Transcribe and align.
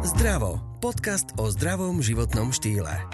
Zdravo. 0.00 0.56
Podcast 0.80 1.36
o 1.36 1.52
zdravom 1.52 2.00
životnom 2.00 2.56
štýle. 2.56 3.04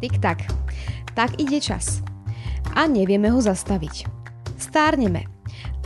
Tik 0.00 0.16
tak. 0.24 0.48
Tak 1.12 1.36
ide 1.36 1.60
čas. 1.60 2.00
A 2.72 2.88
nevieme 2.88 3.28
ho 3.28 3.44
zastaviť. 3.44 4.08
Stárneme. 4.56 5.28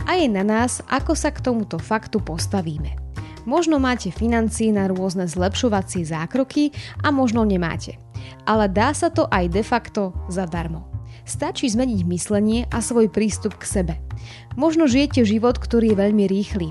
A 0.07 0.15
je 0.15 0.31
na 0.31 0.47
nás, 0.47 0.79
ako 0.87 1.11
sa 1.11 1.35
k 1.35 1.43
tomuto 1.43 1.75
faktu 1.75 2.23
postavíme. 2.23 2.95
Možno 3.43 3.83
máte 3.83 4.15
financie 4.15 4.71
na 4.71 4.87
rôzne 4.87 5.27
zlepšovacie 5.27 6.07
zákroky 6.07 6.71
a 7.03 7.11
možno 7.11 7.43
nemáte. 7.43 7.99
Ale 8.47 8.71
dá 8.71 8.95
sa 8.95 9.11
to 9.11 9.27
aj 9.27 9.51
de 9.51 9.59
facto 9.59 10.15
zadarmo. 10.31 10.94
Stačí 11.25 11.65
zmeniť 11.67 12.05
myslenie 12.05 12.69
a 12.69 12.79
svoj 12.79 13.09
prístup 13.09 13.57
k 13.57 13.65
sebe. 13.65 13.93
Možno 14.55 14.85
žijete 14.85 15.25
život, 15.25 15.57
ktorý 15.57 15.91
je 15.91 16.01
veľmi 16.05 16.25
rýchly 16.29 16.69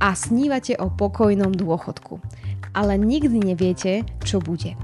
a 0.00 0.16
snívate 0.16 0.74
o 0.80 0.88
pokojnom 0.88 1.52
dôchodku. 1.52 2.18
Ale 2.72 2.96
nikdy 2.96 3.54
neviete, 3.54 4.02
čo 4.24 4.40
bude. 4.40 4.74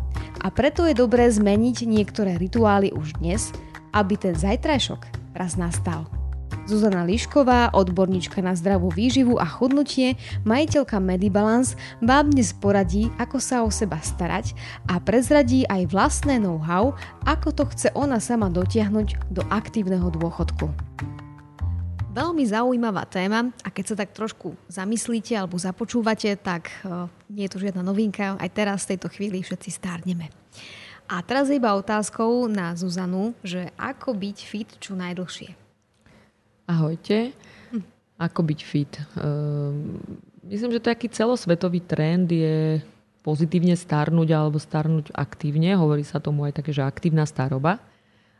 A 0.44 0.52
preto 0.52 0.84
je 0.84 0.94
dobré 0.94 1.26
zmeniť 1.32 1.88
niektoré 1.88 2.36
rituály 2.38 2.92
už 2.92 3.18
dnes, 3.18 3.50
aby 3.96 4.20
ten 4.20 4.36
zajtrajšok 4.36 5.32
raz 5.34 5.56
nastal. 5.56 6.04
Zuzana 6.66 7.06
Lišková, 7.06 7.70
odborníčka 7.78 8.42
na 8.42 8.50
zdravú 8.58 8.90
výživu 8.90 9.38
a 9.38 9.46
chudnutie, 9.46 10.18
majiteľka 10.42 10.98
Medibalance, 10.98 11.78
vám 12.02 12.34
dnes 12.34 12.50
poradí, 12.50 13.06
ako 13.22 13.38
sa 13.38 13.62
o 13.62 13.70
seba 13.70 14.02
starať 14.02 14.50
a 14.90 14.98
prezradí 14.98 15.62
aj 15.70 15.86
vlastné 15.94 16.42
know-how, 16.42 16.90
ako 17.22 17.54
to 17.54 17.64
chce 17.70 17.88
ona 17.94 18.18
sama 18.18 18.50
dotiahnuť 18.50 19.30
do 19.30 19.46
aktívneho 19.46 20.10
dôchodku. 20.10 20.66
Veľmi 22.10 22.42
zaujímavá 22.42 23.06
téma 23.06 23.54
a 23.62 23.70
keď 23.70 23.94
sa 23.94 23.96
tak 24.02 24.10
trošku 24.10 24.58
zamyslíte 24.66 25.38
alebo 25.38 25.62
započúvate, 25.62 26.34
tak 26.34 26.66
uh, 26.82 27.06
nie 27.30 27.46
je 27.46 27.52
to 27.54 27.62
žiadna 27.62 27.86
novinka, 27.86 28.34
aj 28.42 28.50
teraz 28.50 28.90
v 28.90 28.98
tejto 28.98 29.06
chvíli 29.14 29.38
všetci 29.46 29.70
stárneme. 29.70 30.34
A 31.06 31.22
teraz 31.22 31.46
iba 31.46 31.78
otázkou 31.78 32.50
na 32.50 32.74
Zuzanu, 32.74 33.38
že 33.46 33.70
ako 33.78 34.18
byť 34.18 34.38
fit 34.42 34.70
čo 34.82 34.98
najdlhšie. 34.98 35.65
Ahojte. 36.66 37.30
Ako 38.18 38.42
byť 38.42 38.60
fit? 38.66 38.90
Ehm, 39.20 40.02
myslím, 40.50 40.74
že 40.74 40.82
taký 40.82 41.06
celosvetový 41.06 41.78
trend 41.84 42.26
je 42.26 42.82
pozitívne 43.22 43.78
starnúť 43.78 44.28
alebo 44.34 44.58
starnúť 44.58 45.14
aktívne. 45.14 45.78
Hovorí 45.78 46.02
sa 46.02 46.18
tomu 46.18 46.46
aj 46.46 46.62
také, 46.62 46.74
že 46.74 46.82
aktívna 46.82 47.22
staroba. 47.22 47.78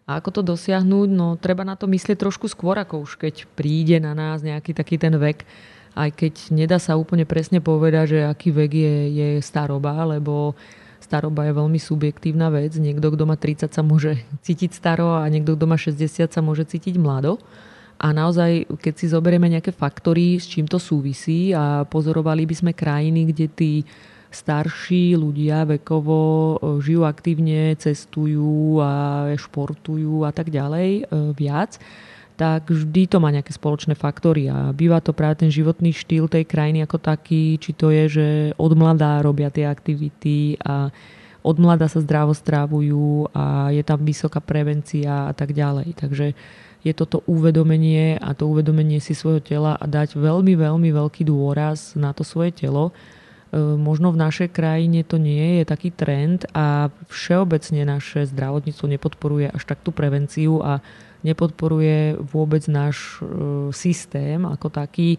A 0.06 0.22
ako 0.22 0.40
to 0.40 0.42
dosiahnuť? 0.54 1.08
No 1.10 1.34
treba 1.38 1.66
na 1.66 1.74
to 1.74 1.90
myslieť 1.90 2.18
trošku 2.18 2.46
skôr, 2.46 2.78
ako 2.78 3.02
už 3.02 3.18
keď 3.18 3.50
príde 3.58 3.98
na 3.98 4.14
nás 4.14 4.42
nejaký 4.42 4.74
taký 4.74 4.98
ten 4.98 5.14
vek, 5.18 5.42
aj 5.98 6.10
keď 6.14 6.34
nedá 6.54 6.78
sa 6.78 6.94
úplne 6.94 7.26
presne 7.26 7.58
povedať, 7.58 8.14
že 8.14 8.20
aký 8.22 8.54
vek 8.54 8.72
je, 8.74 8.96
je 9.10 9.28
staroba, 9.42 10.06
lebo 10.06 10.54
staroba 11.02 11.46
je 11.46 11.58
veľmi 11.58 11.78
subjektívna 11.82 12.50
vec. 12.54 12.78
Niekto, 12.78 13.14
kto 13.14 13.24
má 13.26 13.34
30 13.34 13.70
sa 13.70 13.82
môže 13.82 14.18
cítiť 14.46 14.74
staro 14.74 15.18
a 15.18 15.26
niekto, 15.26 15.58
kto 15.58 15.66
má 15.66 15.78
60 15.78 16.30
sa 16.30 16.40
môže 16.42 16.66
cítiť 16.66 16.98
mlado. 16.98 17.42
A 17.96 18.12
naozaj, 18.12 18.68
keď 18.76 18.94
si 18.94 19.06
zoberieme 19.08 19.48
nejaké 19.48 19.72
faktory, 19.72 20.36
s 20.36 20.44
čím 20.44 20.68
to 20.68 20.76
súvisí 20.76 21.56
a 21.56 21.88
pozorovali 21.88 22.44
by 22.44 22.54
sme 22.54 22.72
krajiny, 22.76 23.32
kde 23.32 23.46
tí 23.48 23.72
starší 24.28 25.16
ľudia 25.16 25.64
vekovo 25.64 26.20
e, 26.20 26.56
žijú 26.84 27.08
aktívne, 27.08 27.72
cestujú 27.80 28.84
a 28.84 28.92
športujú 29.32 30.28
a 30.28 30.30
tak 30.34 30.52
ďalej 30.52 30.90
e, 31.00 31.02
viac, 31.32 31.80
tak 32.36 32.68
vždy 32.68 33.08
to 33.08 33.16
má 33.16 33.32
nejaké 33.32 33.56
spoločné 33.56 33.96
faktory. 33.96 34.52
A 34.52 34.76
býva 34.76 35.00
to 35.00 35.16
práve 35.16 35.40
ten 35.40 35.48
životný 35.48 35.96
štýl 35.96 36.28
tej 36.28 36.44
krajiny 36.44 36.84
ako 36.84 37.00
taký, 37.00 37.56
či 37.56 37.72
to 37.72 37.88
je, 37.88 38.04
že 38.12 38.26
od 38.60 38.72
mladá 38.76 39.24
robia 39.24 39.48
tie 39.48 39.64
aktivity 39.64 40.60
a 40.60 40.92
od 41.46 41.56
mladá 41.62 41.86
sa 41.86 42.02
zdravo 42.02 42.34
strávujú 42.34 43.30
a 43.30 43.70
je 43.70 43.86
tam 43.86 44.02
vysoká 44.02 44.42
prevencia 44.42 45.30
a 45.30 45.32
tak 45.32 45.54
ďalej. 45.54 45.94
Takže 45.94 46.34
je 46.82 46.92
toto 46.94 47.22
uvedomenie 47.30 48.18
a 48.18 48.34
to 48.34 48.50
uvedomenie 48.50 48.98
si 48.98 49.14
svojho 49.14 49.38
tela 49.38 49.78
a 49.78 49.84
dať 49.86 50.18
veľmi, 50.18 50.58
veľmi 50.58 50.90
veľký 50.90 51.22
dôraz 51.22 51.94
na 51.94 52.10
to 52.10 52.26
svoje 52.26 52.50
telo. 52.50 52.90
E, 52.90 53.58
možno 53.58 54.10
v 54.10 54.22
našej 54.22 54.50
krajine 54.50 55.06
to 55.06 55.22
nie 55.22 55.62
je 55.62 55.64
taký 55.70 55.94
trend 55.94 56.50
a 56.50 56.90
všeobecne 57.06 57.86
naše 57.86 58.26
zdravotníctvo 58.26 58.86
nepodporuje 58.98 59.46
až 59.50 59.62
tak 59.66 59.82
tú 59.86 59.94
prevenciu 59.94 60.62
a 60.62 60.82
nepodporuje 61.26 62.18
vôbec 62.22 62.66
náš 62.70 63.22
e, 63.22 63.30
systém 63.70 64.42
ako 64.42 64.70
taký 64.70 65.18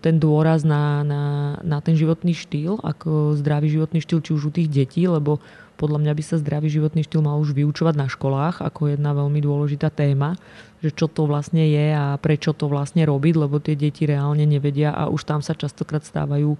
ten 0.00 0.16
dôraz 0.16 0.64
na, 0.64 1.04
na, 1.04 1.22
na 1.60 1.78
ten 1.84 1.92
životný 1.92 2.32
štýl, 2.32 2.80
ako 2.80 3.36
zdravý 3.36 3.68
životný 3.68 4.00
štýl, 4.00 4.24
či 4.24 4.32
už 4.32 4.48
u 4.48 4.52
tých 4.52 4.72
detí, 4.72 5.04
lebo 5.04 5.44
podľa 5.76 6.00
mňa 6.00 6.12
by 6.16 6.22
sa 6.24 6.40
zdravý 6.40 6.72
životný 6.72 7.04
štýl 7.04 7.20
mal 7.20 7.36
už 7.36 7.52
vyučovať 7.52 7.94
na 7.94 8.08
školách 8.08 8.64
ako 8.64 8.96
jedna 8.96 9.12
veľmi 9.12 9.38
dôležitá 9.44 9.92
téma, 9.92 10.40
že 10.80 10.88
čo 10.90 11.04
to 11.04 11.28
vlastne 11.28 11.62
je 11.68 11.86
a 11.92 12.16
prečo 12.16 12.56
to 12.56 12.64
vlastne 12.66 13.04
robiť, 13.04 13.34
lebo 13.36 13.60
tie 13.60 13.76
deti 13.76 14.08
reálne 14.08 14.48
nevedia 14.48 14.88
a 14.90 15.12
už 15.12 15.28
tam 15.28 15.44
sa 15.44 15.52
častokrát 15.52 16.00
stávajú 16.00 16.56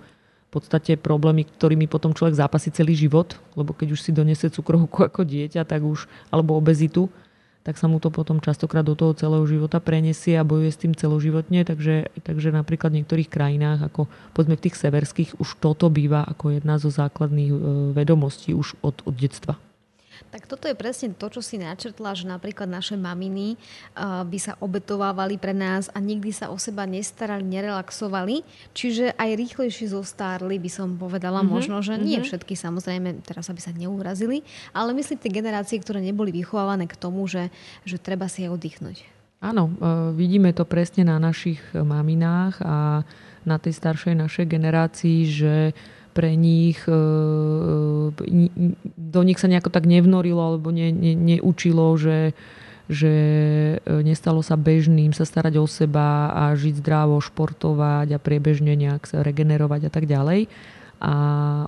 v 0.48 0.50
podstate 0.52 1.00
problémy, 1.00 1.48
ktorými 1.48 1.88
potom 1.88 2.12
človek 2.12 2.36
zápasí 2.36 2.72
celý 2.72 2.92
život, 2.92 3.36
lebo 3.56 3.72
keď 3.72 3.96
už 3.96 4.00
si 4.04 4.12
donese 4.12 4.48
cukrovku 4.52 5.04
ako 5.08 5.24
dieťa, 5.24 5.64
tak 5.64 5.80
už, 5.80 6.08
alebo 6.28 6.56
obezitu, 6.56 7.08
tak 7.66 7.76
sa 7.76 7.84
mu 7.84 8.00
to 8.00 8.08
potom 8.08 8.40
častokrát 8.40 8.80
do 8.80 8.96
toho 8.96 9.12
celého 9.12 9.44
života 9.44 9.76
prenesie 9.76 10.40
a 10.40 10.46
bojuje 10.46 10.70
s 10.72 10.80
tým 10.80 10.96
celoživotne. 10.96 11.68
Takže, 11.68 12.08
takže 12.24 12.48
napríklad 12.48 12.94
v 12.94 13.04
niektorých 13.04 13.28
krajinách, 13.28 13.92
ako 13.92 14.08
povedzme 14.32 14.56
v 14.56 14.64
tých 14.64 14.76
severských, 14.80 15.30
už 15.36 15.60
toto 15.60 15.92
býva 15.92 16.24
ako 16.24 16.56
jedna 16.56 16.80
zo 16.80 16.88
základných 16.88 17.50
e, 17.52 17.58
vedomostí 17.92 18.56
už 18.56 18.80
od, 18.80 19.04
od 19.04 19.14
detstva. 19.14 19.60
Tak 20.28 20.50
toto 20.50 20.66
je 20.68 20.76
presne 20.76 21.14
to, 21.14 21.26
čo 21.30 21.40
si 21.40 21.56
načrtla, 21.56 22.12
že 22.12 22.28
napríklad 22.28 22.68
naše 22.68 22.98
maminy 22.98 23.56
by 23.98 24.38
sa 24.38 24.58
obetovávali 24.60 25.40
pre 25.40 25.56
nás 25.56 25.88
a 25.94 25.98
nikdy 26.02 26.34
sa 26.34 26.52
o 26.52 26.56
seba 26.60 26.84
nestarali, 26.84 27.46
nerelaxovali, 27.46 28.42
čiže 28.74 29.14
aj 29.16 29.30
rýchlejšie 29.38 29.90
zostárli, 29.94 30.60
by 30.60 30.70
som 30.70 30.98
povedala. 30.98 31.40
Mm-hmm. 31.40 31.54
Možno, 31.54 31.80
že 31.80 31.96
nie 31.96 32.18
mm-hmm. 32.18 32.28
všetky 32.28 32.54
samozrejme, 32.58 33.24
teraz 33.24 33.48
aby 33.48 33.60
sa 33.62 33.72
neurazili, 33.72 34.42
ale 34.74 34.92
myslím 34.94 35.18
tie 35.18 35.32
generácie, 35.32 35.78
ktoré 35.80 36.02
neboli 36.02 36.34
vychovávané 36.34 36.90
k 36.90 36.98
tomu, 36.98 37.24
že, 37.26 37.48
že 37.88 37.96
treba 37.96 38.26
si 38.26 38.44
aj 38.44 38.54
oddychnúť. 38.54 39.18
Áno, 39.38 39.70
e, 39.70 39.72
vidíme 40.18 40.50
to 40.50 40.66
presne 40.66 41.06
na 41.06 41.22
našich 41.22 41.62
maminách 41.72 42.58
a 42.58 43.06
na 43.46 43.56
tej 43.56 43.72
staršej 43.78 44.18
našej 44.18 44.46
generácii, 44.50 45.18
že 45.24 45.54
pre 46.18 46.34
nich, 46.34 46.82
e, 46.82 46.98
e, 48.18 48.74
do 48.98 49.20
nich 49.22 49.38
sa 49.38 49.46
nejako 49.46 49.70
tak 49.70 49.86
nevnorilo 49.86 50.42
alebo 50.42 50.74
ne, 50.74 50.90
ne, 50.90 51.14
neučilo, 51.14 51.94
že, 51.94 52.34
že 52.90 53.14
e, 53.78 54.02
nestalo 54.02 54.42
sa 54.42 54.58
bežným 54.58 55.14
sa 55.14 55.22
starať 55.22 55.62
o 55.62 55.66
seba 55.70 56.34
a 56.34 56.58
žiť 56.58 56.82
zdravo, 56.82 57.22
športovať 57.22 58.18
a 58.18 58.18
priebežne 58.18 58.74
nejak 58.74 59.06
sa 59.06 59.22
regenerovať 59.22 59.86
a 59.86 59.90
tak 59.94 60.10
ďalej. 60.10 60.50
A 60.98 61.14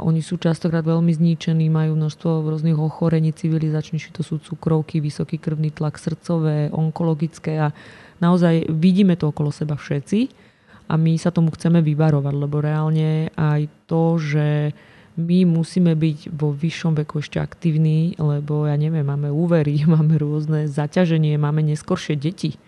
oni 0.03 0.19
sú 0.19 0.43
častokrát 0.43 0.83
veľmi 0.83 1.15
zničení, 1.15 1.71
majú 1.71 1.95
množstvo 1.95 2.51
rôznych 2.51 2.75
ochorení 2.75 3.31
civilizačných, 3.31 4.03
či 4.03 4.11
to 4.11 4.27
sú 4.27 4.43
cukrovky, 4.43 4.99
vysoký 4.99 5.39
krvný 5.39 5.71
tlak, 5.71 5.95
srdcové, 6.03 6.75
onkologické 6.75 7.63
a 7.63 7.71
naozaj 8.19 8.67
vidíme 8.67 9.15
to 9.15 9.31
okolo 9.31 9.55
seba 9.55 9.79
všetci 9.79 10.50
a 10.91 10.99
my 10.99 11.15
sa 11.15 11.31
tomu 11.31 11.55
chceme 11.55 11.79
vyvarovať, 11.87 12.35
lebo 12.35 12.59
reálne 12.59 13.31
aj 13.39 13.71
to, 13.87 14.19
že 14.19 14.75
my 15.15 15.47
musíme 15.47 15.95
byť 15.95 16.35
vo 16.35 16.51
vyššom 16.51 16.99
veku 16.99 17.23
ešte 17.23 17.39
aktívni, 17.39 18.19
lebo 18.19 18.67
ja 18.67 18.75
neviem, 18.75 19.07
máme 19.07 19.31
úvery, 19.31 19.87
máme 19.95 20.19
rôzne 20.19 20.67
zaťaženie, 20.67 21.39
máme 21.39 21.63
neskoršie 21.63 22.19
deti. 22.19 22.59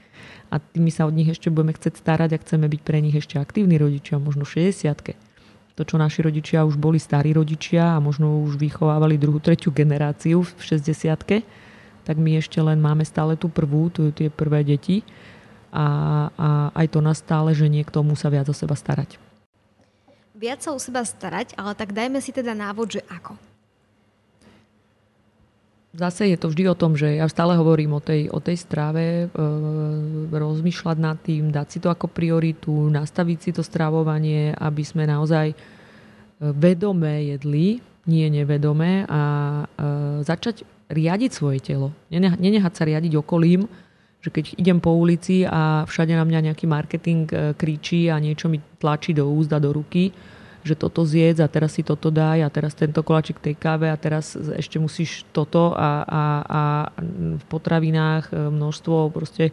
A 0.54 0.60
my 0.76 0.92
sa 0.92 1.08
od 1.08 1.16
nich 1.16 1.32
ešte 1.32 1.48
budeme 1.50 1.74
chcieť 1.74 1.98
starať 1.98 2.30
a 2.36 2.42
chceme 2.44 2.68
byť 2.70 2.80
pre 2.84 3.02
nich 3.02 3.16
ešte 3.16 3.40
aktívni 3.40 3.80
rodičia, 3.80 4.22
možno 4.22 4.46
60 4.46 5.32
to, 5.72 5.88
čo 5.88 5.96
naši 5.96 6.20
rodičia 6.20 6.68
už 6.68 6.76
boli 6.76 7.00
starí 7.00 7.32
rodičia 7.32 7.96
a 7.96 8.02
možno 8.02 8.44
už 8.44 8.60
vychovávali 8.60 9.16
druhú, 9.16 9.40
tretiu 9.40 9.72
generáciu 9.72 10.44
v 10.44 10.60
60 10.60 11.48
tak 12.02 12.18
my 12.18 12.34
ešte 12.34 12.58
len 12.58 12.82
máme 12.82 13.06
stále 13.06 13.38
tú 13.38 13.46
prvú, 13.46 13.86
tu 13.88 14.10
tie 14.10 14.26
prvé 14.26 14.66
deti 14.66 15.06
a, 15.72 15.86
a 16.36 16.48
aj 16.76 16.86
to 16.92 17.00
nás 17.00 17.24
stále 17.24 17.56
ženie 17.56 17.82
k 17.82 17.90
tomu 17.90 18.12
sa 18.12 18.28
viac 18.28 18.46
o 18.46 18.54
seba 18.54 18.76
starať. 18.76 19.16
Viac 20.36 20.60
sa 20.60 20.76
o 20.76 20.78
seba 20.78 21.00
starať, 21.00 21.56
ale 21.56 21.72
tak 21.72 21.96
dajme 21.96 22.20
si 22.20 22.30
teda 22.30 22.52
návod, 22.52 23.00
že 23.00 23.02
ako. 23.08 23.34
Zase 25.92 26.32
je 26.32 26.40
to 26.40 26.48
vždy 26.48 26.72
o 26.72 26.76
tom, 26.76 26.96
že 26.96 27.20
ja 27.20 27.28
stále 27.28 27.52
hovorím 27.52 28.00
o 28.00 28.00
tej, 28.00 28.32
o 28.32 28.40
tej 28.40 28.56
strave, 28.56 29.28
e, 29.28 29.36
rozmýšľať 30.32 30.96
nad 30.96 31.20
tým, 31.20 31.52
dať 31.52 31.66
si 31.68 31.78
to 31.84 31.92
ako 31.92 32.08
prioritu, 32.08 32.72
nastaviť 32.88 33.38
si 33.38 33.50
to 33.52 33.60
stravovanie, 33.60 34.56
aby 34.56 34.82
sme 34.88 35.04
naozaj 35.04 35.52
e, 35.52 35.56
vedomé 36.40 37.36
jedli, 37.36 37.84
nie 38.08 38.26
nevedomé 38.32 39.04
a 39.04 39.20
e, 39.62 39.64
začať 40.24 40.64
riadiť 40.88 41.30
svoje 41.30 41.60
telo. 41.60 41.92
Nenehať 42.08 42.72
sa 42.72 42.88
riadiť 42.88 43.12
okolím, 43.20 43.68
že 44.22 44.30
keď 44.30 44.54
idem 44.54 44.78
po 44.78 44.94
ulici 44.94 45.42
a 45.42 45.82
všade 45.82 46.14
na 46.14 46.22
mňa 46.22 46.40
nejaký 46.50 46.66
marketing 46.70 47.26
e, 47.26 47.36
kričí 47.58 48.06
a 48.06 48.22
niečo 48.22 48.46
mi 48.46 48.62
tlačí 48.78 49.10
do 49.10 49.26
úzda, 49.26 49.58
do 49.58 49.74
ruky, 49.74 50.14
že 50.62 50.78
toto 50.78 51.02
zjedz 51.02 51.42
a 51.42 51.50
teraz 51.50 51.74
si 51.74 51.82
toto 51.82 52.14
daj 52.14 52.46
a 52.46 52.48
teraz 52.54 52.78
tento 52.78 53.02
koláčik 53.02 53.42
tej 53.42 53.58
káve 53.58 53.90
a 53.90 53.98
teraz 53.98 54.38
ešte 54.38 54.78
musíš 54.78 55.26
toto 55.34 55.74
a, 55.74 56.06
a, 56.06 56.22
a 56.46 56.62
v 57.34 57.44
potravinách 57.50 58.30
e, 58.30 58.46
množstvo 58.46 59.10
proste 59.10 59.50
e, 59.50 59.52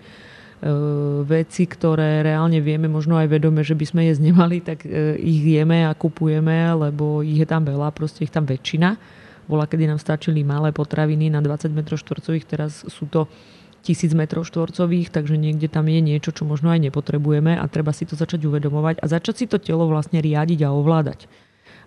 veci, 1.25 1.65
ktoré 1.65 2.21
reálne 2.21 2.61
vieme, 2.61 2.85
možno 2.85 3.17
aj 3.17 3.25
vedome, 3.25 3.65
že 3.65 3.73
by 3.73 3.85
sme 3.89 4.01
jesť 4.05 4.21
nemali, 4.21 4.61
tak 4.61 4.85
ich 5.17 5.41
jeme 5.49 5.89
a 5.89 5.97
kupujeme, 5.97 6.77
lebo 6.77 7.25
ich 7.25 7.41
je 7.41 7.49
tam 7.49 7.65
veľa, 7.65 7.89
proste 7.89 8.21
ich 8.21 8.29
tam 8.29 8.45
väčšina. 8.45 9.17
Bola, 9.49 9.65
kedy 9.65 9.89
nám 9.89 9.97
stačili 9.97 10.45
malé 10.45 10.69
potraviny 10.69 11.33
na 11.33 11.41
20 11.41 11.73
m 11.73 11.81
štvorcových, 11.89 12.45
teraz 12.45 12.85
sú 12.85 13.09
to 13.09 13.25
tisíc 13.81 14.11
metrov 14.11 14.43
štvorcových, 14.45 15.09
takže 15.09 15.39
niekde 15.39 15.71
tam 15.71 15.87
je 15.87 15.99
niečo, 16.03 16.35
čo 16.35 16.43
možno 16.43 16.69
aj 16.69 16.91
nepotrebujeme 16.91 17.55
a 17.55 17.63
treba 17.71 17.95
si 17.95 18.03
to 18.03 18.19
začať 18.19 18.43
uvedomovať 18.45 18.99
a 18.99 19.05
začať 19.07 19.35
si 19.35 19.45
to 19.47 19.57
telo 19.57 19.87
vlastne 19.87 20.19
riadiť 20.19 20.67
a 20.67 20.75
ovládať. 20.75 21.25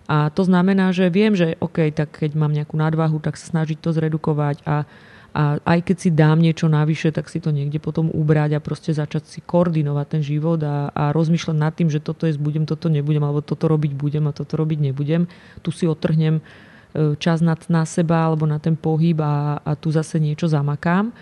A 0.03 0.27
to 0.35 0.43
znamená, 0.43 0.91
že 0.91 1.07
viem, 1.07 1.31
že 1.31 1.55
OK, 1.63 1.87
tak 1.95 2.11
keď 2.19 2.35
mám 2.35 2.51
nejakú 2.51 2.75
nadvahu, 2.75 3.23
tak 3.23 3.39
sa 3.39 3.47
snažiť 3.47 3.79
to 3.79 3.95
zredukovať 3.95 4.59
a, 4.67 4.83
a 5.31 5.43
aj 5.63 5.79
keď 5.87 5.95
si 5.95 6.09
dám 6.11 6.43
niečo 6.43 6.67
navyše, 6.67 7.15
tak 7.15 7.31
si 7.31 7.39
to 7.39 7.55
niekde 7.55 7.79
potom 7.79 8.11
ubrať 8.11 8.59
a 8.59 8.63
proste 8.63 8.91
začať 8.91 9.23
si 9.31 9.39
koordinovať 9.39 10.19
ten 10.19 10.21
život 10.21 10.59
a, 10.59 10.91
a 10.91 11.15
rozmýšľať 11.15 11.55
nad 11.55 11.71
tým, 11.71 11.87
že 11.87 12.03
toto 12.03 12.27
je 12.27 12.35
budem, 12.35 12.67
toto 12.67 12.91
nebudem, 12.91 13.23
alebo 13.23 13.39
toto 13.39 13.71
robiť 13.71 13.95
budem 13.95 14.27
a 14.27 14.35
toto 14.35 14.59
robiť 14.59 14.91
nebudem. 14.91 15.31
Tu 15.63 15.69
si 15.71 15.87
otrhnem 15.87 16.43
e, 16.43 17.15
čas 17.15 17.39
na, 17.39 17.55
na 17.71 17.87
seba 17.87 18.27
alebo 18.27 18.43
na 18.43 18.59
ten 18.59 18.75
pohyb 18.75 19.23
a, 19.23 19.63
a 19.63 19.71
tu 19.79 19.87
zase 19.87 20.19
niečo 20.19 20.51
zamakám 20.51 21.15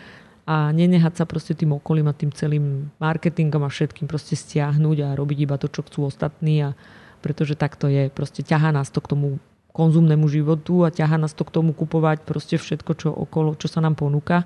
a 0.51 0.75
nenehať 0.75 1.23
sa 1.23 1.25
proste 1.29 1.55
tým 1.55 1.79
okolím 1.79 2.11
a 2.11 2.17
tým 2.17 2.27
celým 2.35 2.91
marketingom 2.99 3.63
a 3.63 3.71
všetkým 3.71 4.03
proste 4.03 4.35
stiahnuť 4.35 4.97
a 4.99 5.15
robiť 5.15 5.47
iba 5.47 5.55
to, 5.55 5.71
čo 5.71 5.87
chcú 5.87 6.11
ostatní 6.11 6.67
a 6.67 6.75
pretože 7.23 7.55
takto 7.55 7.87
je. 7.87 8.11
Proste 8.11 8.43
ťahá 8.43 8.75
nás 8.75 8.91
to 8.91 8.99
k 8.99 9.15
tomu 9.15 9.39
konzumnému 9.71 10.27
životu 10.27 10.83
a 10.83 10.91
ťahá 10.91 11.15
nás 11.15 11.31
to 11.31 11.47
k 11.47 11.55
tomu 11.55 11.71
kupovať 11.71 12.27
proste 12.27 12.59
všetko, 12.59 12.91
čo 12.99 13.07
okolo, 13.15 13.55
čo 13.55 13.71
sa 13.71 13.79
nám 13.79 13.95
ponúka. 13.95 14.43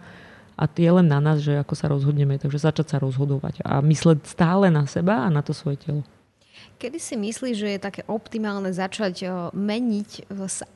A 0.54 0.70
je 0.70 0.86
len 0.88 1.10
na 1.10 1.18
nás, 1.18 1.42
že 1.42 1.58
ako 1.58 1.74
sa 1.74 1.90
rozhodneme. 1.90 2.38
Takže 2.38 2.62
začať 2.62 2.94
sa 2.94 2.98
rozhodovať 3.02 3.66
a 3.66 3.82
mysleť 3.82 4.30
stále 4.30 4.70
na 4.70 4.86
seba 4.86 5.26
a 5.26 5.28
na 5.34 5.42
to 5.42 5.58
svoje 5.58 5.82
telo. 5.82 6.06
Kedy 6.78 7.02
si 7.02 7.16
myslíš, 7.18 7.56
že 7.58 7.70
je 7.76 7.80
také 7.82 8.02
optimálne 8.06 8.70
začať 8.70 9.26
meniť 9.58 10.30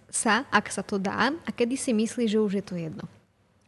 sa, 0.10 0.48
ak 0.50 0.66
sa 0.74 0.82
to 0.82 0.98
dá? 0.98 1.30
A 1.46 1.50
kedy 1.54 1.76
si 1.78 1.92
myslíš, 1.94 2.30
že 2.34 2.40
už 2.42 2.54
je 2.58 2.66
to 2.66 2.76
jedno? 2.80 3.06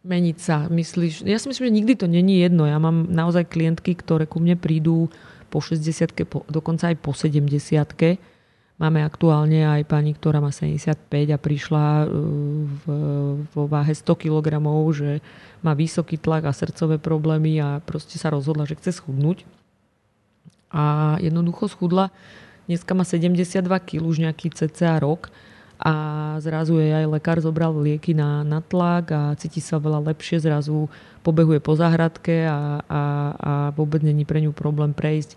Meniť 0.01 0.37
sa. 0.41 0.65
Myslíš, 0.65 1.25
ja 1.25 1.37
si 1.37 1.45
myslím, 1.49 1.65
že 1.69 1.77
nikdy 1.77 1.93
to 1.97 2.07
není 2.09 2.41
jedno. 2.41 2.65
Ja 2.65 2.81
mám 2.81 3.09
naozaj 3.09 3.49
klientky, 3.53 3.93
ktoré 3.93 4.25
ku 4.25 4.41
mne 4.41 4.57
prídu 4.57 5.13
po 5.53 5.61
60 5.61 6.15
po, 6.25 6.47
dokonca 6.49 6.89
aj 6.89 6.97
po 6.99 7.13
70 7.13 7.51
Máme 8.81 9.05
aktuálne 9.05 9.61
aj 9.61 9.85
pani, 9.85 10.17
ktorá 10.17 10.41
má 10.41 10.49
75 10.49 11.05
a 11.29 11.37
prišla 11.37 11.85
e, 11.85 12.05
v, 12.65 12.83
vo 13.45 13.63
váhe 13.69 13.93
100 13.93 14.09
kg, 14.09 14.57
že 14.89 15.21
má 15.61 15.77
vysoký 15.77 16.17
tlak 16.17 16.49
a 16.49 16.57
srdcové 16.57 16.97
problémy 16.97 17.61
a 17.61 17.77
proste 17.85 18.17
sa 18.17 18.33
rozhodla, 18.33 18.65
že 18.65 18.81
chce 18.81 18.97
schudnúť. 18.97 19.45
A 20.73 21.13
jednoducho 21.21 21.69
schudla. 21.69 22.09
Dneska 22.65 22.97
má 22.97 23.05
72 23.05 23.61
kg, 23.85 24.01
už 24.01 24.17
nejaký 24.25 24.49
cca 24.49 24.97
rok 24.97 25.29
a 25.81 25.93
zrazu 26.37 26.77
jej 26.77 26.93
aj 26.93 27.09
lekár 27.09 27.41
zobral 27.41 27.73
lieky 27.73 28.13
na, 28.13 28.45
na 28.45 28.61
tlak 28.61 29.09
a 29.09 29.21
cíti 29.33 29.57
sa 29.57 29.81
veľa 29.81 30.13
lepšie, 30.13 30.37
zrazu 30.37 30.85
pobehuje 31.25 31.57
po 31.57 31.73
záhradke 31.73 32.45
a, 32.45 32.85
a, 32.85 33.01
a 33.33 33.53
vôbec 33.73 34.05
není 34.05 34.21
pre 34.21 34.45
ňu 34.45 34.53
problém 34.53 34.93
prejsť 34.93 35.33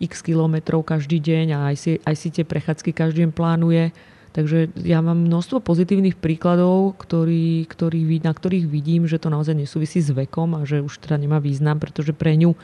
x 0.00 0.24
kilometrov 0.24 0.80
každý 0.82 1.20
deň 1.20 1.46
a 1.52 1.58
aj 1.68 1.76
si, 1.76 1.90
aj 2.02 2.16
si 2.16 2.28
tie 2.32 2.48
prechádzky 2.48 2.90
každý 2.96 3.28
deň 3.28 3.30
plánuje. 3.36 3.92
Takže 4.32 4.72
ja 4.80 5.04
mám 5.04 5.28
množstvo 5.28 5.60
pozitívnych 5.60 6.16
príkladov, 6.16 6.96
ktorý, 6.96 7.68
ktorý, 7.68 8.00
na 8.24 8.32
ktorých 8.32 8.64
vidím, 8.64 9.04
že 9.04 9.20
to 9.20 9.28
naozaj 9.28 9.52
nesúvisí 9.52 10.00
s 10.00 10.08
vekom 10.08 10.56
a 10.56 10.64
že 10.64 10.80
už 10.80 11.04
teda 11.04 11.20
nemá 11.20 11.36
význam, 11.36 11.76
pretože 11.76 12.16
pre 12.16 12.32
ňu 12.40 12.56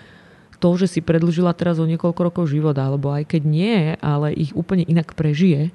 to, 0.58 0.70
že 0.80 0.98
si 0.98 1.00
predlžila 1.04 1.52
teraz 1.52 1.76
o 1.76 1.86
niekoľko 1.86 2.20
rokov 2.24 2.44
života, 2.50 2.88
alebo 2.88 3.12
aj 3.12 3.36
keď 3.36 3.42
nie, 3.44 3.76
ale 4.00 4.32
ich 4.32 4.56
úplne 4.56 4.82
inak 4.88 5.12
prežije, 5.12 5.70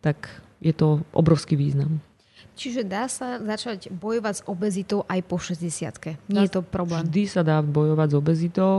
tak 0.00 0.30
je 0.62 0.72
to 0.72 1.02
obrovský 1.12 1.58
význam. 1.58 1.98
Čiže 2.52 2.84
dá 2.84 3.08
sa 3.08 3.40
začať 3.40 3.88
bojovať 3.90 4.34
s 4.38 4.42
obezitou 4.44 5.02
aj 5.08 5.20
po 5.24 5.40
60 5.40 6.30
Nie 6.30 6.46
je 6.46 6.52
to 6.52 6.62
problém? 6.62 7.08
Vždy 7.08 7.24
sa 7.26 7.42
dá 7.42 7.58
bojovať 7.64 8.08
s 8.12 8.16
obezitou. 8.18 8.76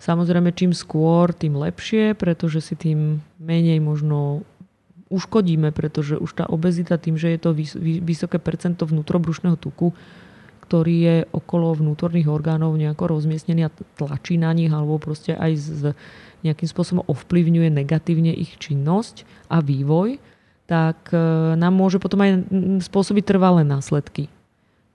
Samozrejme, 0.00 0.54
čím 0.56 0.72
skôr, 0.72 1.34
tým 1.36 1.60
lepšie, 1.60 2.16
pretože 2.16 2.64
si 2.64 2.74
tým 2.78 3.20
menej 3.36 3.82
možno 3.84 4.46
uškodíme, 5.10 5.74
pretože 5.74 6.16
už 6.16 6.30
tá 6.38 6.46
obezita 6.46 6.96
tým, 6.96 7.18
že 7.18 7.34
je 7.34 7.40
to 7.42 7.50
vysoké 8.06 8.38
percento 8.38 8.86
vnútrobrušného 8.86 9.58
tuku, 9.58 9.90
ktorý 10.70 10.96
je 11.02 11.16
okolo 11.34 11.74
vnútorných 11.74 12.30
orgánov 12.30 12.78
nejako 12.78 13.18
rozmiestnený 13.18 13.66
a 13.66 13.74
tlačí 13.98 14.38
na 14.38 14.54
nich 14.54 14.70
alebo 14.70 15.02
proste 15.02 15.34
aj 15.34 15.52
z, 15.58 15.70
nejakým 16.46 16.68
spôsobom 16.70 17.02
ovplyvňuje 17.10 17.68
negatívne 17.74 18.30
ich 18.30 18.54
činnosť 18.56 19.26
a 19.50 19.58
vývoj, 19.58 20.22
tak 20.70 21.10
e, 21.10 21.18
nám 21.58 21.74
môže 21.74 21.98
potom 21.98 22.22
aj 22.22 22.46
spôsobiť 22.86 23.26
trvalé 23.26 23.66
následky. 23.66 24.30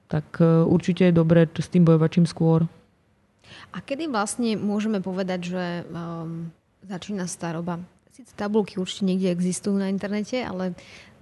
Tak 0.07 0.39
e, 0.39 0.63
určite 0.63 1.11
je 1.11 1.19
dobré 1.19 1.51
s 1.51 1.67
tým 1.67 1.83
bojovať 1.83 2.09
čím 2.15 2.25
skôr. 2.31 2.63
A 3.75 3.83
kedy 3.83 4.07
vlastne 4.07 4.55
môžeme 4.55 5.03
povedať, 5.03 5.51
že 5.51 5.63
um, 5.91 6.47
začína 6.87 7.27
staroba? 7.27 7.83
Sice 8.15 8.31
tabulky 8.31 8.79
určite 8.79 9.03
niekde 9.03 9.35
existujú 9.35 9.75
na 9.75 9.91
internete, 9.91 10.39
ale 10.39 10.71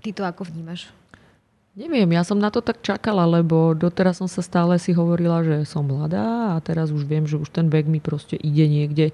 ty 0.05 0.13
to 0.13 0.21
ako 0.21 0.45
vnímaš? 0.45 0.93
Neviem, 1.73 2.13
ja 2.13 2.21
som 2.21 2.37
na 2.37 2.53
to 2.53 2.61
tak 2.61 2.85
čakala, 2.85 3.25
lebo 3.25 3.73
doteraz 3.73 4.21
som 4.21 4.29
sa 4.29 4.45
stále 4.45 4.77
si 4.77 4.93
hovorila, 4.93 5.41
že 5.41 5.65
som 5.65 5.81
mladá 5.81 6.53
a 6.53 6.61
teraz 6.61 6.93
už 6.93 7.09
viem, 7.09 7.25
že 7.25 7.41
už 7.41 7.49
ten 7.49 7.65
vek 7.73 7.89
mi 7.89 7.97
proste 7.97 8.37
ide 8.37 8.69
niekde 8.69 9.09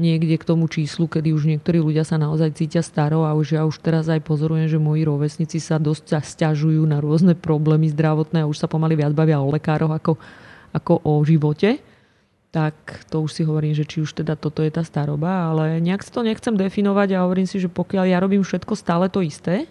niekde 0.00 0.40
k 0.40 0.48
tomu 0.48 0.68
číslu, 0.68 1.04
kedy 1.04 1.36
už 1.36 1.44
niektorí 1.48 1.80
ľudia 1.80 2.04
sa 2.06 2.16
naozaj 2.16 2.56
cítia 2.56 2.80
staro 2.80 3.28
a 3.28 3.36
už 3.36 3.56
ja 3.56 3.62
už 3.68 3.76
teraz 3.80 4.08
aj 4.08 4.24
pozorujem, 4.24 4.68
že 4.68 4.80
moji 4.80 5.04
rovesníci 5.04 5.60
sa 5.60 5.76
dosť 5.76 6.24
stiažujú 6.24 6.80
na 6.88 7.02
rôzne 7.02 7.36
problémy 7.36 7.92
zdravotné 7.92 8.44
a 8.44 8.48
už 8.48 8.56
sa 8.56 8.70
pomaly 8.70 8.96
viac 8.96 9.12
bavia 9.12 9.40
o 9.40 9.52
lekároch 9.52 9.92
ako, 9.92 10.12
ako 10.72 10.92
o 11.04 11.20
živote. 11.24 11.80
Tak 12.52 13.08
to 13.08 13.24
už 13.24 13.32
si 13.32 13.42
hovorím, 13.48 13.72
že 13.72 13.88
či 13.88 14.04
už 14.04 14.12
teda 14.12 14.36
toto 14.36 14.60
je 14.60 14.68
tá 14.68 14.84
staroba, 14.84 15.48
ale 15.48 15.80
nejak 15.80 16.04
si 16.04 16.12
to 16.12 16.20
nechcem 16.20 16.52
definovať 16.52 17.16
a 17.16 17.24
hovorím 17.24 17.48
si, 17.48 17.56
že 17.56 17.72
pokiaľ 17.72 18.04
ja 18.08 18.20
robím 18.20 18.44
všetko 18.44 18.76
stále 18.76 19.08
to 19.08 19.24
isté, 19.24 19.64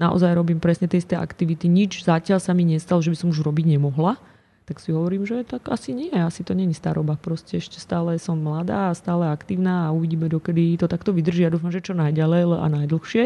naozaj 0.00 0.32
robím 0.32 0.56
presne 0.56 0.88
tie 0.88 0.96
isté 0.96 1.12
aktivity, 1.12 1.68
nič 1.68 2.08
zatiaľ 2.08 2.40
sa 2.40 2.56
mi 2.56 2.64
nestalo, 2.64 3.04
že 3.04 3.12
by 3.12 3.16
som 3.20 3.28
už 3.28 3.44
robiť 3.44 3.76
nemohla, 3.76 4.16
tak 4.62 4.78
si 4.78 4.94
hovorím, 4.94 5.26
že 5.26 5.42
tak 5.42 5.66
asi 5.68 5.90
nie, 5.90 6.14
asi 6.14 6.46
to 6.46 6.54
není 6.54 6.70
staroba. 6.70 7.18
Proste 7.18 7.58
ešte 7.58 7.82
stále 7.82 8.14
som 8.22 8.38
mladá 8.38 8.94
a 8.94 8.98
stále 8.98 9.26
aktívna 9.26 9.90
a 9.90 9.94
uvidíme, 9.94 10.30
dokedy 10.30 10.78
to 10.78 10.86
takto 10.86 11.10
vydrží. 11.10 11.42
Ja 11.42 11.50
dúfam, 11.50 11.74
že 11.74 11.82
čo 11.82 11.98
najďalej 11.98 12.62
a 12.62 12.66
najdlhšie 12.70 13.24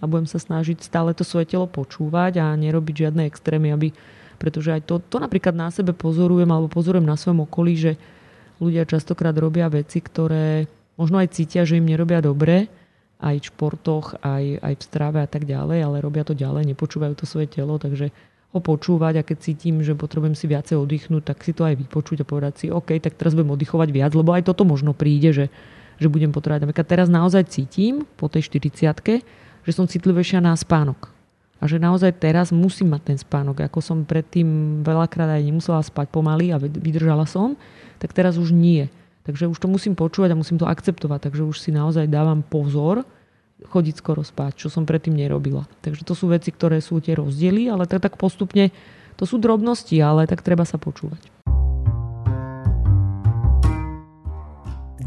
a 0.00 0.04
budem 0.08 0.24
sa 0.24 0.40
snažiť 0.40 0.80
stále 0.80 1.12
to 1.12 1.22
svoje 1.22 1.52
telo 1.52 1.68
počúvať 1.68 2.40
a 2.40 2.56
nerobiť 2.56 3.06
žiadne 3.06 3.28
extrémy, 3.28 3.68
aby, 3.76 3.92
pretože 4.40 4.72
aj 4.72 4.88
to, 4.88 4.96
to 5.04 5.20
napríklad 5.20 5.52
na 5.52 5.68
sebe 5.68 5.92
pozorujem 5.92 6.48
alebo 6.48 6.72
pozorujem 6.72 7.04
na 7.04 7.20
svojom 7.20 7.44
okolí, 7.44 7.76
že 7.76 7.92
ľudia 8.56 8.88
častokrát 8.88 9.36
robia 9.36 9.68
veci, 9.68 10.00
ktoré 10.00 10.64
možno 10.96 11.20
aj 11.20 11.36
cítia, 11.36 11.68
že 11.68 11.76
im 11.76 11.84
nerobia 11.84 12.24
dobre, 12.24 12.72
aj 13.20 13.36
v 13.36 13.48
športoch, 13.52 14.16
aj, 14.24 14.64
aj 14.64 14.74
v 14.80 14.82
strave 14.84 15.18
a 15.20 15.28
tak 15.28 15.44
ďalej, 15.44 15.78
ale 15.84 15.96
robia 16.00 16.24
to 16.24 16.32
ďalej, 16.32 16.72
nepočúvajú 16.72 17.12
to 17.20 17.28
svoje 17.28 17.52
telo, 17.52 17.76
takže 17.76 18.08
ho 18.50 18.58
počúvať 18.58 19.22
a 19.22 19.26
keď 19.26 19.36
cítim, 19.38 19.78
že 19.78 19.94
potrebujem 19.94 20.34
si 20.34 20.50
viacej 20.50 20.74
oddychnúť, 20.74 21.22
tak 21.22 21.46
si 21.46 21.54
to 21.54 21.62
aj 21.62 21.78
vypočuť 21.78 22.22
a 22.22 22.26
povedať 22.26 22.54
si, 22.58 22.66
OK, 22.66 22.98
tak 22.98 23.14
teraz 23.14 23.38
budem 23.38 23.54
oddychovať 23.54 23.88
viac, 23.94 24.10
lebo 24.10 24.34
aj 24.34 24.42
toto 24.50 24.66
možno 24.66 24.90
príde, 24.90 25.30
že, 25.30 25.46
že 26.02 26.10
budem 26.10 26.34
potrebovať. 26.34 26.66
Napríklad 26.66 26.88
teraz 26.90 27.06
naozaj 27.06 27.46
cítim 27.46 28.02
po 28.18 28.26
tej 28.26 28.50
40 28.50 29.22
že 29.60 29.76
som 29.76 29.84
citlivejšia 29.84 30.40
na 30.40 30.56
spánok. 30.56 31.12
A 31.60 31.68
že 31.68 31.76
naozaj 31.76 32.16
teraz 32.16 32.48
musím 32.48 32.96
mať 32.96 33.12
ten 33.12 33.18
spánok. 33.20 33.60
Ako 33.68 33.84
som 33.84 34.08
predtým 34.08 34.80
veľakrát 34.80 35.36
aj 35.36 35.44
nemusela 35.44 35.84
spať 35.84 36.08
pomaly 36.08 36.50
a 36.50 36.56
vydržala 36.56 37.28
som, 37.28 37.52
tak 38.00 38.16
teraz 38.16 38.40
už 38.40 38.56
nie. 38.56 38.88
Takže 39.28 39.44
už 39.44 39.60
to 39.60 39.68
musím 39.68 39.92
počúvať 39.92 40.32
a 40.32 40.40
musím 40.40 40.56
to 40.56 40.64
akceptovať. 40.64 41.28
Takže 41.28 41.44
už 41.44 41.56
si 41.60 41.68
naozaj 41.68 42.08
dávam 42.08 42.40
pozor, 42.40 43.04
chodiť 43.68 43.94
skoro 44.00 44.24
spať, 44.24 44.66
čo 44.66 44.68
som 44.72 44.88
predtým 44.88 45.12
nerobila. 45.12 45.68
Takže 45.84 46.06
to 46.08 46.16
sú 46.16 46.32
veci, 46.32 46.48
ktoré 46.54 46.80
sú 46.80 47.02
tie 47.04 47.18
rozdiely, 47.18 47.68
ale 47.68 47.84
tak, 47.84 48.00
tak 48.00 48.14
postupne 48.16 48.72
to 49.20 49.28
sú 49.28 49.36
drobnosti, 49.36 49.92
ale 50.00 50.24
tak 50.24 50.40
treba 50.40 50.64
sa 50.64 50.80
počúvať. 50.80 51.40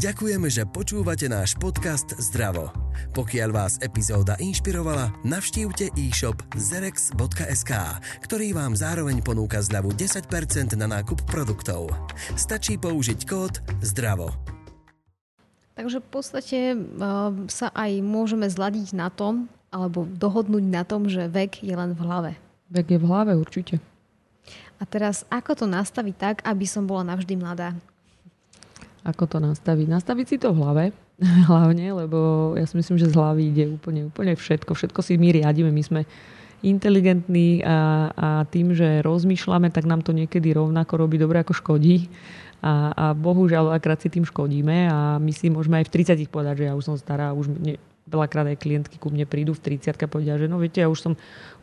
Ďakujeme, 0.04 0.52
že 0.52 0.68
počúvate 0.68 1.32
náš 1.32 1.56
podcast 1.56 2.12
Zdravo. 2.20 2.76
Pokiaľ 3.16 3.50
vás 3.56 3.80
epizóda 3.80 4.36
inšpirovala, 4.36 5.16
navštívte 5.24 5.96
e-shop 5.96 6.44
zerex.sk, 6.60 7.72
ktorý 8.28 8.52
vám 8.52 8.76
zároveň 8.76 9.24
ponúka 9.24 9.64
zľavu 9.64 9.96
10% 9.96 10.76
na 10.76 10.92
nákup 10.92 11.24
produktov. 11.24 11.88
Stačí 12.36 12.76
použiť 12.76 13.20
kód 13.24 13.64
ZDRAVO. 13.80 14.53
Takže 15.74 16.06
v 16.06 16.08
podstate 16.10 16.60
uh, 16.78 17.34
sa 17.50 17.74
aj 17.74 17.92
môžeme 18.06 18.46
zladiť 18.46 18.94
na 18.94 19.10
tom, 19.10 19.50
alebo 19.74 20.06
dohodnúť 20.06 20.66
na 20.70 20.86
tom, 20.86 21.10
že 21.10 21.26
vek 21.26 21.66
je 21.66 21.74
len 21.74 21.98
v 21.98 22.02
hlave. 22.06 22.32
Vek 22.70 22.94
je 22.94 23.00
v 23.02 23.08
hlave 23.10 23.34
určite. 23.34 23.82
A 24.78 24.86
teraz, 24.86 25.26
ako 25.34 25.64
to 25.64 25.66
nastaviť 25.66 26.16
tak, 26.18 26.36
aby 26.46 26.66
som 26.70 26.86
bola 26.86 27.02
navždy 27.02 27.34
mladá? 27.34 27.74
Ako 29.02 29.26
to 29.26 29.42
nastaviť? 29.42 29.88
Nastaviť 29.90 30.26
si 30.30 30.38
to 30.38 30.54
v 30.54 30.62
hlave, 30.62 30.84
hlavne, 31.50 32.06
lebo 32.06 32.54
ja 32.54 32.70
si 32.70 32.78
myslím, 32.78 33.02
že 33.02 33.10
z 33.10 33.18
hlavy 33.18 33.44
ide 33.50 33.66
úplne, 33.74 34.14
úplne 34.14 34.38
všetko. 34.38 34.78
Všetko 34.78 35.00
si 35.02 35.18
my 35.18 35.42
riadíme. 35.42 35.74
My 35.74 35.84
sme 35.84 36.02
inteligentní 36.64 37.60
a, 37.66 38.10
a 38.16 38.28
tým, 38.48 38.72
že 38.72 39.04
rozmýšľame, 39.04 39.68
tak 39.74 39.84
nám 39.84 40.00
to 40.00 40.16
niekedy 40.16 40.56
rovnako 40.56 40.96
robí 40.96 41.20
dobre, 41.20 41.44
ako 41.44 41.52
škodí. 41.52 42.08
A, 42.64 42.96
a 42.96 43.06
bohužiaľ, 43.12 43.76
akrát 43.76 44.00
si 44.00 44.08
tým 44.08 44.24
škodíme 44.24 44.88
a 44.88 45.20
my 45.20 45.32
si 45.36 45.52
môžeme 45.52 45.84
aj 45.84 45.92
v 45.92 45.94
30 46.16 46.32
povedať, 46.32 46.64
že 46.64 46.66
ja 46.72 46.74
už 46.80 46.84
som 46.88 46.96
stará, 46.96 47.36
už 47.36 47.52
ne, 47.52 47.76
veľakrát 48.08 48.48
aj 48.56 48.64
klientky 48.64 48.96
ku 48.96 49.12
mne 49.12 49.28
prídu 49.28 49.52
v 49.52 49.76
30 49.76 50.00
a 50.00 50.08
povedia, 50.08 50.40
že 50.40 50.48
no 50.48 50.64
viete, 50.64 50.80
ja 50.80 50.88
už 50.88 51.00
som 51.00 51.14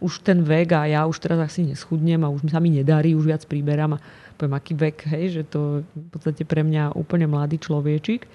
už 0.04 0.21
ten 0.21 0.45
vek 0.45 0.76
a 0.76 0.85
ja 0.88 1.00
už 1.09 1.16
teraz 1.21 1.40
asi 1.40 1.64
neschudnem 1.64 2.21
a 2.21 2.28
už 2.28 2.52
sa 2.52 2.61
mi 2.61 2.69
nedarí, 2.69 3.16
už 3.16 3.33
viac 3.33 3.49
priberám 3.49 3.97
a 3.97 4.02
poviem, 4.37 4.57
aký 4.57 4.73
vek, 4.76 4.97
hej, 5.09 5.40
že 5.40 5.42
to 5.49 5.85
v 5.85 6.09
podstate 6.12 6.45
pre 6.49 6.64
mňa 6.64 6.97
úplne 6.97 7.28
mladý 7.28 7.61
človečik. 7.61 8.28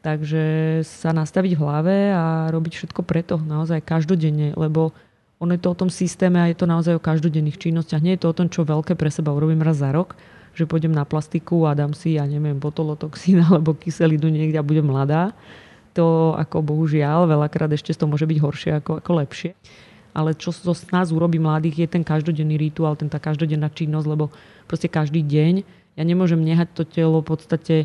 Takže 0.00 0.80
sa 0.80 1.12
nastaviť 1.12 1.52
v 1.56 1.60
hlave 1.60 1.96
a 2.08 2.48
robiť 2.48 2.72
všetko 2.72 3.04
preto 3.04 3.36
naozaj 3.36 3.84
každodenne, 3.84 4.56
lebo 4.56 4.96
ono 5.36 5.52
je 5.56 5.60
to 5.60 5.72
o 5.72 5.80
tom 5.84 5.92
systéme 5.92 6.40
a 6.40 6.48
je 6.48 6.56
to 6.56 6.64
naozaj 6.64 6.96
o 6.96 7.04
každodenných 7.04 7.60
činnostiach. 7.60 8.00
Nie 8.00 8.16
je 8.16 8.24
to 8.24 8.32
o 8.32 8.36
tom, 8.36 8.48
čo 8.48 8.64
veľké 8.64 8.96
pre 8.96 9.12
seba 9.12 9.36
urobím 9.36 9.60
raz 9.60 9.80
za 9.80 9.92
rok, 9.92 10.16
že 10.54 10.66
pôjdem 10.66 10.92
na 10.92 11.06
plastiku 11.06 11.66
a 11.66 11.74
dám 11.74 11.94
si, 11.94 12.18
ja 12.18 12.26
neviem, 12.26 12.58
botolotoxín 12.58 13.42
alebo 13.48 13.76
kyselinu 13.76 14.28
niekde 14.28 14.58
a 14.60 14.66
budem 14.66 14.86
mladá. 14.86 15.32
To 15.98 16.38
ako 16.38 16.62
bohužiaľ, 16.62 17.26
veľakrát 17.26 17.70
ešte 17.74 17.94
to 17.94 18.06
môže 18.06 18.26
byť 18.26 18.38
horšie 18.38 18.70
ako, 18.78 19.02
ako 19.02 19.10
lepšie. 19.26 19.52
Ale 20.10 20.34
čo 20.34 20.50
zo 20.50 20.74
z 20.74 20.90
nás 20.90 21.14
urobí 21.14 21.38
mladých 21.38 21.86
je 21.86 21.88
ten 21.98 22.02
každodenný 22.02 22.58
rituál, 22.58 22.98
ten 22.98 23.06
tá 23.06 23.22
každodenná 23.22 23.70
činnosť, 23.70 24.06
lebo 24.10 24.34
proste 24.66 24.90
každý 24.90 25.22
deň 25.22 25.62
ja 25.98 26.02
nemôžem 26.02 26.38
nehať 26.38 26.74
to 26.74 26.82
telo 26.86 27.22
v 27.22 27.30
podstate 27.30 27.76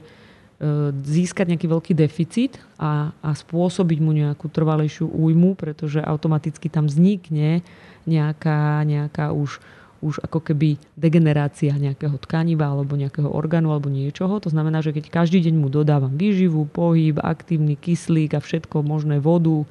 E, 0.56 0.96
získať 1.04 1.52
nejaký 1.52 1.68
veľký 1.68 1.94
deficit 2.00 2.56
a, 2.80 3.12
a 3.20 3.36
spôsobiť 3.36 4.00
mu 4.00 4.16
nejakú 4.16 4.48
trvalejšiu 4.48 5.04
újmu, 5.04 5.52
pretože 5.60 6.00
automaticky 6.00 6.72
tam 6.72 6.88
vznikne 6.88 7.60
nejaká, 8.08 8.88
nejaká 8.88 9.36
už, 9.36 9.60
už 10.06 10.22
ako 10.22 10.38
keby 10.46 10.78
degenerácia 10.94 11.74
nejakého 11.74 12.22
tkaniva 12.22 12.70
alebo 12.70 12.94
nejakého 12.94 13.26
orgánu 13.26 13.74
alebo 13.74 13.90
niečoho. 13.90 14.38
To 14.38 14.54
znamená, 14.54 14.86
že 14.86 14.94
keď 14.94 15.10
každý 15.10 15.42
deň 15.42 15.58
mu 15.58 15.74
dodávam 15.74 16.14
výživu, 16.14 16.70
pohyb, 16.70 17.18
aktívny 17.18 17.74
kyslík 17.74 18.38
a 18.38 18.44
všetko 18.46 18.86
možné 18.86 19.18
vodu 19.18 19.66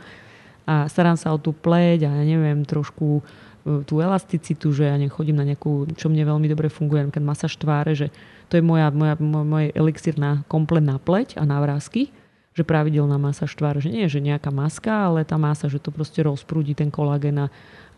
a 0.66 0.90
starám 0.90 1.14
sa 1.14 1.30
o 1.30 1.38
tú 1.38 1.54
pleť 1.54 2.08
a 2.08 2.10
ja 2.10 2.24
neviem, 2.26 2.66
trošku 2.66 3.20
e, 3.20 3.86
tú 3.86 4.02
elasticitu, 4.02 4.74
že 4.74 4.90
ja 4.90 4.96
nechodím 4.98 5.38
na 5.38 5.46
nejakú, 5.46 5.86
čo 5.94 6.10
mne 6.10 6.26
veľmi 6.26 6.50
dobre 6.50 6.66
funguje, 6.66 7.06
napríklad 7.06 7.30
masáž 7.30 7.54
tváre, 7.54 7.94
že 7.94 8.10
to 8.50 8.58
je 8.58 8.64
moja, 8.64 8.90
moja, 8.90 9.14
môj 9.22 9.70
elixír 9.76 10.18
na 10.18 10.42
komplet 10.50 10.82
na 10.82 10.98
pleť 10.98 11.38
a 11.38 11.46
na 11.46 11.62
vrázky, 11.62 12.10
že 12.54 12.62
pravidelná 12.62 13.18
masáž 13.18 13.50
tvár, 13.58 13.82
že 13.82 13.90
nie 13.90 14.06
že 14.06 14.23
nejaká 14.23 14.54
maska, 14.54 15.11
ale 15.11 15.26
tá 15.26 15.34
masa, 15.34 15.66
že 15.66 15.82
to 15.82 15.90
proste 15.90 16.23
rozprúdi 16.23 16.70
ten 16.73 16.87
kolagén 16.87 17.34
a, 17.34 17.46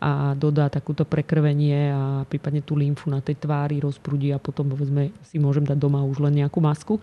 a 0.01 0.33
dodá 0.33 0.65
takúto 0.65 1.05
prekrvenie 1.05 1.93
a 1.93 2.03
prípadne 2.25 2.65
tú 2.65 2.73
lymfu 2.73 3.13
na 3.13 3.21
tej 3.21 3.37
tvári 3.37 3.77
rozprúdi 3.77 4.33
a 4.33 4.41
potom 4.41 4.65
povedzme 4.73 5.13
si 5.29 5.37
môžem 5.37 5.61
dať 5.61 5.77
doma 5.77 6.01
už 6.01 6.25
len 6.25 6.41
nejakú 6.41 6.57
masku, 6.57 6.97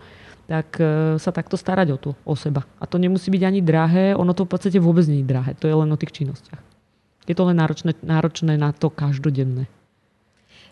tak 0.51 0.75
e, 0.83 1.15
sa 1.15 1.31
takto 1.31 1.55
starať 1.55 1.87
o, 1.95 1.97
to, 1.97 2.11
o 2.27 2.35
seba. 2.35 2.67
A 2.77 2.83
to 2.83 2.99
nemusí 2.99 3.31
byť 3.31 3.43
ani 3.47 3.63
drahé, 3.63 4.05
ono 4.19 4.35
to 4.35 4.43
v 4.43 4.51
podstate 4.51 4.77
vôbec 4.83 5.07
nie 5.07 5.23
je 5.23 5.31
drahé, 5.31 5.55
to 5.55 5.71
je 5.71 5.75
len 5.79 5.87
o 5.87 5.97
tých 5.97 6.11
činnostiach. 6.11 6.59
Je 7.25 7.33
to 7.33 7.47
len 7.47 7.57
náročné, 7.57 7.97
náročné 8.03 8.59
na 8.59 8.75
to 8.75 8.91
každodenné. 8.91 9.65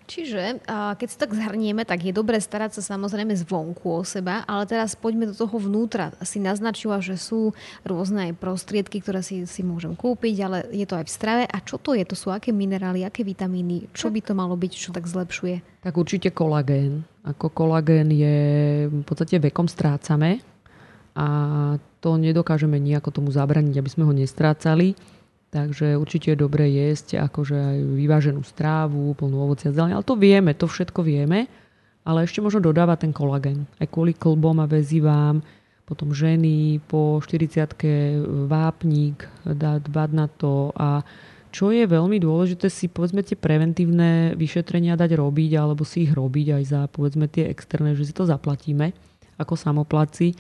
Čiže 0.04 0.60
keď 0.68 1.08
si 1.08 1.18
tak 1.18 1.32
zhrnieme, 1.32 1.88
tak 1.88 2.04
je 2.04 2.12
dobré 2.12 2.38
starať 2.44 2.76
sa 2.78 2.96
samozrejme 2.96 3.32
zvonku 3.40 3.88
o 3.88 4.04
seba, 4.04 4.44
ale 4.44 4.68
teraz 4.68 5.00
poďme 5.00 5.32
do 5.32 5.36
toho 5.36 5.56
vnútra. 5.56 6.12
Si 6.22 6.44
naznačila, 6.44 7.00
že 7.00 7.16
sú 7.16 7.56
rôzne 7.88 8.36
prostriedky, 8.36 9.00
ktoré 9.00 9.24
si, 9.24 9.48
si 9.48 9.64
môžem 9.64 9.96
kúpiť, 9.96 10.36
ale 10.44 10.58
je 10.76 10.84
to 10.84 11.00
aj 11.00 11.08
v 11.08 11.16
strave. 11.16 11.44
A 11.48 11.58
čo 11.64 11.80
to 11.80 11.96
je? 11.96 12.04
To 12.04 12.20
sú 12.20 12.36
aké 12.36 12.52
minerály, 12.52 13.08
aké 13.08 13.24
vitamíny? 13.24 13.88
Čo 13.96 14.12
by 14.12 14.20
to 14.20 14.36
malo 14.36 14.60
byť, 14.60 14.72
čo 14.76 14.92
tak 14.92 15.08
zlepšuje? 15.08 15.84
Tak 15.88 15.96
určite 15.96 16.36
kolagén. 16.36 17.08
Ako 17.24 17.48
kolagén 17.56 18.12
je 18.12 18.38
v 18.92 19.04
podstate 19.08 19.40
vekom 19.40 19.72
strácame 19.72 20.44
a 21.16 21.28
to 22.04 22.20
nedokážeme 22.20 22.76
nejako 22.76 23.24
tomu 23.24 23.30
zabraniť, 23.32 23.80
aby 23.80 23.90
sme 23.90 24.04
ho 24.04 24.12
nestrácali. 24.12 25.00
Takže 25.54 26.02
určite 26.02 26.34
je 26.34 26.42
dobré 26.42 26.66
jesť 26.74 27.22
akože 27.30 27.54
aj 27.54 27.78
vyváženú 27.94 28.42
strávu, 28.42 29.14
plnú 29.14 29.38
ovocia 29.38 29.70
zelenia. 29.70 30.02
Ale 30.02 30.10
to 30.10 30.18
vieme, 30.18 30.58
to 30.58 30.66
všetko 30.66 31.06
vieme. 31.06 31.46
Ale 32.04 32.26
ešte 32.26 32.42
možno 32.42 32.66
dodávať 32.66 33.06
ten 33.06 33.14
kolagén. 33.14 33.70
Aj 33.78 33.86
kvôli 33.86 34.18
klbom 34.18 34.58
a 34.58 34.66
väzivám. 34.66 35.46
Potom 35.86 36.10
ženy 36.10 36.82
po 36.90 37.22
40 37.22 38.50
vápnik, 38.50 39.30
dbať 39.46 40.10
na 40.10 40.26
to. 40.26 40.74
A 40.74 41.06
čo 41.54 41.70
je 41.70 41.86
veľmi 41.86 42.18
dôležité 42.18 42.66
si 42.74 42.90
povedzme 42.90 43.22
tie 43.22 43.38
preventívne 43.38 44.34
vyšetrenia 44.34 44.98
dať 44.98 45.14
robiť 45.22 45.52
alebo 45.54 45.86
si 45.86 46.10
ich 46.10 46.14
robiť 46.18 46.58
aj 46.58 46.64
za 46.66 46.82
povedzme 46.90 47.30
tie 47.30 47.46
externé, 47.46 47.94
že 47.94 48.10
si 48.10 48.14
to 48.18 48.26
zaplatíme 48.26 48.90
ako 49.38 49.54
samoplaci 49.54 50.34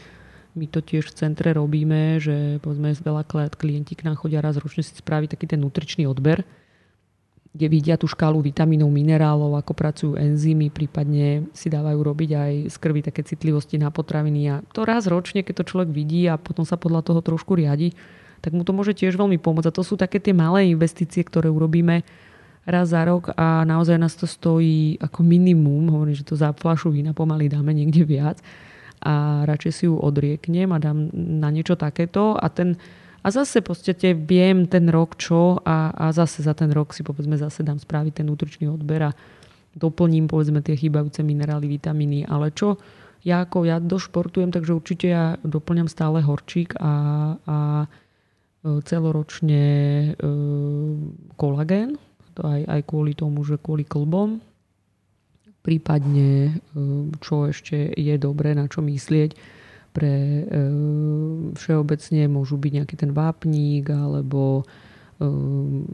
my 0.53 0.65
to 0.69 0.86
tiež 0.86 1.10
v 1.10 1.17
centre 1.17 1.50
robíme, 1.53 2.22
že 2.22 2.62
povedzme 2.62 2.93
veľa 2.93 3.25
klienti 3.57 3.98
k 3.98 4.05
nám 4.05 4.22
chodia 4.22 4.41
raz 4.41 4.62
ročne 4.62 4.86
si 4.86 4.93
spraviť 4.93 5.33
taký 5.33 5.45
ten 5.50 5.60
nutričný 5.62 6.05
odber, 6.05 6.45
kde 7.53 7.67
vidia 7.69 7.95
tú 8.01 8.10
škálu 8.10 8.41
vitamínov, 8.41 8.89
minerálov, 8.89 9.57
ako 9.62 9.74
pracujú 9.77 10.12
enzymy, 10.17 10.74
prípadne 10.74 11.50
si 11.53 11.69
dávajú 11.69 12.00
robiť 12.01 12.29
aj 12.33 12.53
z 12.69 12.75
krvi 12.81 13.01
také 13.05 13.22
citlivosti 13.22 13.77
na 13.77 13.93
potraviny. 13.93 14.41
A 14.50 14.55
to 14.74 14.86
raz 14.86 15.05
ročne, 15.05 15.45
keď 15.45 15.62
to 15.62 15.69
človek 15.74 15.93
vidí 15.93 16.25
a 16.25 16.41
potom 16.41 16.65
sa 16.65 16.81
podľa 16.81 17.05
toho 17.05 17.22
trošku 17.22 17.53
riadi, 17.53 17.93
tak 18.41 18.57
mu 18.57 18.65
to 18.65 18.74
môže 18.74 18.98
tiež 18.98 19.13
veľmi 19.17 19.38
pomôcť. 19.38 19.69
A 19.69 19.77
to 19.77 19.86
sú 19.86 19.98
také 19.98 20.17
tie 20.17 20.33
malé 20.33 20.69
investície, 20.69 21.22
ktoré 21.22 21.50
urobíme 21.50 22.01
raz 22.65 22.89
za 22.89 23.05
rok 23.05 23.33
a 23.38 23.62
naozaj 23.67 24.01
nás 24.01 24.17
to 24.17 24.25
stojí 24.25 24.98
ako 24.98 25.22
minimum. 25.22 25.93
Hovorím, 25.93 26.17
že 26.17 26.25
to 26.25 26.33
za 26.33 26.55
fľašu 26.57 26.89
vína 26.89 27.13
pomaly 27.13 27.53
dáme 27.53 27.69
niekde 27.69 28.01
viac 28.01 28.41
a 29.03 29.43
radšej 29.43 29.72
si 29.75 29.83
ju 29.86 30.00
odrieknem 30.00 30.72
a 30.72 30.79
dám 30.79 31.12
na 31.13 31.51
niečo 31.51 31.75
takéto. 31.75 32.39
A 32.39 32.48
ten 32.48 32.79
a 33.24 33.31
zase 33.31 33.63
podstate 33.63 34.12
viem 34.12 34.67
ten 34.67 34.91
rok 34.91 35.15
čo 35.15 35.55
a, 35.63 35.95
a 35.95 36.12
zase 36.12 36.43
za 36.43 36.51
ten 36.51 36.67
rok 36.75 36.91
si 36.91 37.07
povedzme 37.07 37.39
zase 37.39 37.63
dám 37.63 37.79
spraviť 37.79 38.19
ten 38.19 38.27
nutričný 38.27 38.67
odber 38.67 39.07
a 39.07 39.15
doplním 39.74 40.27
povedzme 40.27 40.60
tie 40.60 40.75
chýbajúce 40.75 41.24
minerály, 41.24 41.72
vitamíny, 41.72 42.27
ale 42.27 42.51
čo 42.51 42.75
ja 43.24 43.48
ako 43.48 43.63
ja 43.63 43.79
došportujem, 43.79 44.51
takže 44.51 44.75
určite 44.75 45.07
ja 45.07 45.39
doplňam 45.48 45.88
stále 45.88 46.19
horčík 46.19 46.75
a, 46.75 46.93
a 47.48 47.57
e, 47.79 48.83
celoročne 48.83 49.63
e, 49.63 50.07
kolagén, 51.39 51.95
to 52.36 52.43
aj, 52.43 52.62
aj 52.67 52.81
kvôli 52.83 53.15
tomu, 53.15 53.48
že 53.48 53.55
kvôli 53.55 53.88
klbom, 53.88 54.43
prípadne 55.63 56.29
e, 56.51 56.51
čo 57.24 57.48
ešte 57.48 57.89
je 57.96 58.15
dobré, 58.20 58.51
na 58.53 58.67
čo 58.67 58.84
myslieť. 58.84 59.32
Pre 59.96 60.13
e, 60.13 60.43
všeobecne 61.55 62.27
môžu 62.27 62.60
byť 62.60 62.72
nejaký 62.84 62.96
ten 63.00 63.15
vápník 63.15 63.88
alebo 63.88 64.62
e, 64.62 65.25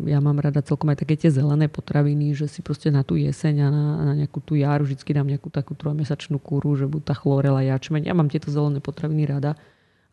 ja 0.10 0.18
mám 0.18 0.42
rada 0.42 0.66
celkom 0.66 0.90
aj 0.90 1.06
také 1.06 1.16
tie 1.22 1.30
zelené 1.30 1.70
potraviny, 1.70 2.34
že 2.34 2.50
si 2.50 2.66
proste 2.66 2.90
na 2.90 3.06
tú 3.06 3.14
jeseň 3.14 3.56
a 3.62 3.70
na, 3.70 3.86
na 4.10 4.14
nejakú 4.26 4.42
tú 4.42 4.58
jar 4.58 4.82
vždy 4.82 4.98
dám 5.06 5.30
nejakú 5.30 5.54
takú 5.54 5.78
trojmesačnú 5.78 6.42
kúru, 6.42 6.74
že 6.74 6.90
buď 6.90 7.14
tá 7.14 7.16
chlorela, 7.16 7.62
jačmeň. 7.62 8.10
Ja 8.10 8.18
mám 8.18 8.34
tieto 8.34 8.50
zelené 8.50 8.82
potraviny 8.82 9.30
rada 9.30 9.54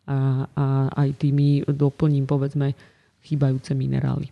a, 0.05 0.47
a 0.53 0.65
aj 1.03 1.09
tými 1.17 1.65
doplním 1.65 2.29
povedzme 2.29 2.77
chýbajúce 3.25 3.73
minerály. 3.73 4.29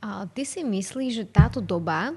A 0.00 0.24
ty 0.32 0.48
si 0.48 0.64
myslíš, 0.64 1.12
že 1.12 1.24
táto 1.28 1.60
doba 1.60 2.16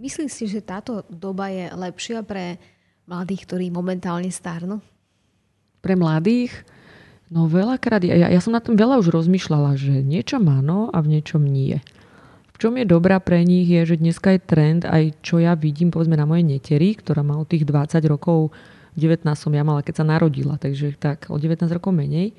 Myslíš 0.00 0.30
si, 0.32 0.44
že 0.48 0.64
táto 0.64 1.04
doba 1.12 1.52
je 1.52 1.68
lepšia 1.68 2.24
pre 2.24 2.56
mladých, 3.04 3.44
ktorí 3.44 3.68
momentálne 3.68 4.32
starnú? 4.32 4.80
Pre 5.84 5.94
mladých? 5.94 6.64
No 7.28 7.44
veľakrát, 7.44 8.00
ja, 8.08 8.32
ja 8.32 8.40
som 8.40 8.56
na 8.56 8.64
tom 8.64 8.72
veľa 8.72 9.04
už 9.04 9.12
rozmýšľala, 9.12 9.76
že 9.76 10.00
niečom 10.00 10.48
áno 10.48 10.88
a 10.88 11.04
v 11.04 11.20
niečom 11.20 11.44
nie. 11.44 11.76
V 12.56 12.66
čom 12.66 12.74
je 12.80 12.88
dobrá 12.88 13.20
pre 13.20 13.44
nich 13.44 13.68
je, 13.68 13.94
že 13.94 14.00
dneska 14.00 14.34
je 14.34 14.40
trend, 14.40 14.82
aj 14.88 15.20
čo 15.20 15.38
ja 15.38 15.52
vidím 15.52 15.92
povedzme 15.92 16.16
na 16.16 16.24
mojej 16.24 16.42
neteri, 16.42 16.96
ktorá 16.96 17.20
má 17.20 17.36
od 17.36 17.46
tých 17.46 17.68
20 17.68 18.00
rokov, 18.08 18.50
19 18.98 19.22
som 19.38 19.52
ja 19.54 19.62
mala, 19.62 19.84
keď 19.84 20.02
sa 20.02 20.08
narodila, 20.08 20.58
takže 20.58 20.96
tak 20.98 21.30
o 21.30 21.38
19 21.38 21.70
rokov 21.70 21.94
menej, 21.94 22.34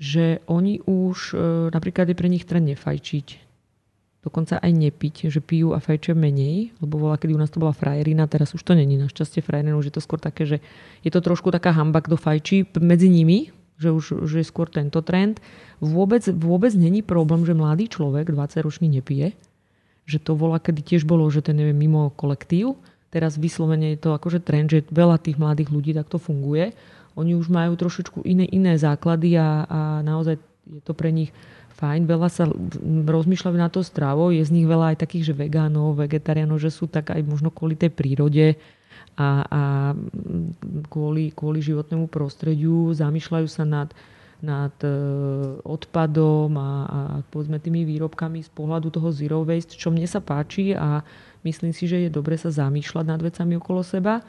že 0.00 0.40
oni 0.48 0.80
už, 0.88 1.36
e, 1.36 1.68
napríklad 1.76 2.08
je 2.08 2.16
pre 2.16 2.32
nich 2.32 2.48
trend 2.48 2.72
nefajčiť, 2.72 3.49
dokonca 4.20 4.60
aj 4.60 4.72
nepiť, 4.72 5.32
že 5.32 5.40
pijú 5.40 5.72
a 5.72 5.80
fajčia 5.80 6.12
menej, 6.12 6.76
lebo 6.84 7.00
bola, 7.00 7.16
kedy 7.16 7.32
u 7.32 7.40
nás 7.40 7.48
to 7.48 7.60
bola 7.60 7.72
frajerina, 7.72 8.28
teraz 8.28 8.52
už 8.52 8.60
to 8.60 8.76
není 8.76 9.00
našťastie 9.00 9.40
frajerina, 9.40 9.80
už 9.80 9.88
je 9.88 9.94
to 9.96 10.04
skôr 10.04 10.20
také, 10.20 10.44
že 10.44 10.56
je 11.00 11.10
to 11.10 11.24
trošku 11.24 11.48
taká 11.48 11.72
hamba, 11.72 12.04
kto 12.04 12.20
fajčí 12.20 12.68
medzi 12.76 13.08
nimi, 13.08 13.48
že 13.80 13.88
už 13.88 14.28
že 14.28 14.44
je 14.44 14.46
skôr 14.46 14.68
tento 14.68 15.00
trend. 15.00 15.40
Vôbec, 15.80 16.20
vôbec 16.28 16.76
není 16.76 17.00
problém, 17.00 17.48
že 17.48 17.56
mladý 17.56 17.88
človek, 17.88 18.28
20-ročný, 18.28 19.00
nepije. 19.00 19.32
Že 20.04 20.18
to 20.20 20.32
bola, 20.36 20.60
kedy 20.60 20.84
tiež 20.84 21.08
bolo, 21.08 21.24
že 21.32 21.40
ten 21.40 21.56
neviem, 21.56 21.88
mimo 21.88 22.12
kolektív. 22.12 22.76
Teraz 23.08 23.40
vyslovene 23.40 23.96
je 23.96 24.04
to 24.04 24.12
akože 24.12 24.44
trend, 24.44 24.68
že 24.68 24.84
veľa 24.92 25.16
tých 25.16 25.40
mladých 25.40 25.72
ľudí 25.72 25.96
takto 25.96 26.20
funguje. 26.20 26.76
Oni 27.16 27.32
už 27.32 27.48
majú 27.48 27.72
trošičku 27.74 28.22
iné, 28.28 28.44
iné 28.52 28.76
základy 28.76 29.40
a, 29.40 29.64
a 29.66 29.78
naozaj 30.04 30.36
je 30.70 30.82
to 30.84 30.92
pre 30.92 31.10
nich 31.10 31.32
fajn, 31.80 32.04
veľa 32.04 32.28
sa 32.28 32.44
rozmýšľajú 33.08 33.56
na 33.56 33.72
to 33.72 33.80
stravou, 33.80 34.28
je 34.28 34.44
z 34.44 34.52
nich 34.52 34.68
veľa 34.68 34.94
aj 34.94 35.08
takých, 35.08 35.32
že 35.32 35.34
vegánov, 35.34 35.96
vegetariánov, 35.96 36.60
že 36.60 36.68
sú 36.68 36.84
tak 36.84 37.10
aj 37.10 37.24
možno 37.24 37.48
kvôli 37.48 37.74
tej 37.74 37.88
prírode 37.88 38.60
a, 39.16 39.28
a 39.48 39.62
kvôli, 40.92 41.32
kvôli 41.32 41.64
životnému 41.64 42.12
prostrediu, 42.12 42.92
zamýšľajú 42.92 43.48
sa 43.48 43.64
nad, 43.64 43.88
nad 44.44 44.76
e, 44.84 44.92
odpadom 45.64 46.52
a, 46.60 46.70
a 46.84 47.00
povedzme 47.32 47.56
tými 47.56 47.88
výrobkami 47.88 48.44
z 48.44 48.50
pohľadu 48.52 48.92
toho 48.92 49.08
zero 49.08 49.40
waste, 49.48 49.80
čo 49.80 49.88
mne 49.88 50.04
sa 50.04 50.20
páči 50.20 50.76
a 50.76 51.00
myslím 51.48 51.72
si, 51.72 51.88
že 51.88 52.04
je 52.04 52.10
dobre 52.12 52.36
sa 52.36 52.52
zamýšľať 52.52 53.04
nad 53.08 53.20
vecami 53.24 53.56
okolo 53.56 53.80
seba, 53.80 54.20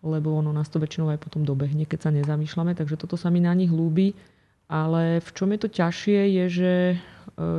lebo 0.00 0.32
ono 0.32 0.56
nás 0.56 0.72
to 0.72 0.80
väčšinou 0.80 1.12
aj 1.12 1.20
potom 1.20 1.44
dobehne, 1.44 1.84
keď 1.84 2.08
sa 2.08 2.10
nezamýšľame, 2.14 2.72
takže 2.72 2.96
toto 2.96 3.20
sa 3.20 3.28
mi 3.28 3.44
na 3.44 3.52
nich 3.52 3.68
ľúbi 3.68 4.37
ale 4.68 5.24
v 5.24 5.30
čom 5.32 5.48
je 5.56 5.60
to 5.64 5.68
ťažšie, 5.72 6.20
je, 6.28 6.44
že 6.52 6.72
e, 6.92 6.96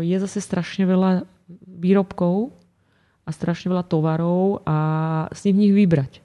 je 0.06 0.18
zase 0.22 0.40
strašne 0.46 0.86
veľa 0.86 1.26
výrobkov 1.66 2.54
a 3.26 3.30
strašne 3.34 3.74
veľa 3.74 3.86
tovarov 3.90 4.62
a 4.66 4.78
si 5.34 5.50
v 5.50 5.66
nich 5.66 5.74
vybrať. 5.74 6.22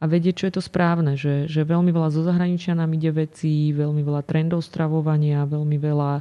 A 0.00 0.08
vedieť, 0.08 0.44
čo 0.44 0.46
je 0.48 0.54
to 0.60 0.62
správne. 0.64 1.16
Že, 1.16 1.48
že 1.48 1.60
veľmi 1.64 1.88
veľa 1.88 2.12
zo 2.12 2.24
zahraničia 2.24 2.76
nám 2.76 2.92
ide 2.92 3.12
veci, 3.12 3.72
veľmi 3.72 4.04
veľa 4.04 4.24
trendov 4.24 4.60
stravovania, 4.60 5.48
veľmi 5.48 5.76
veľa 5.80 6.12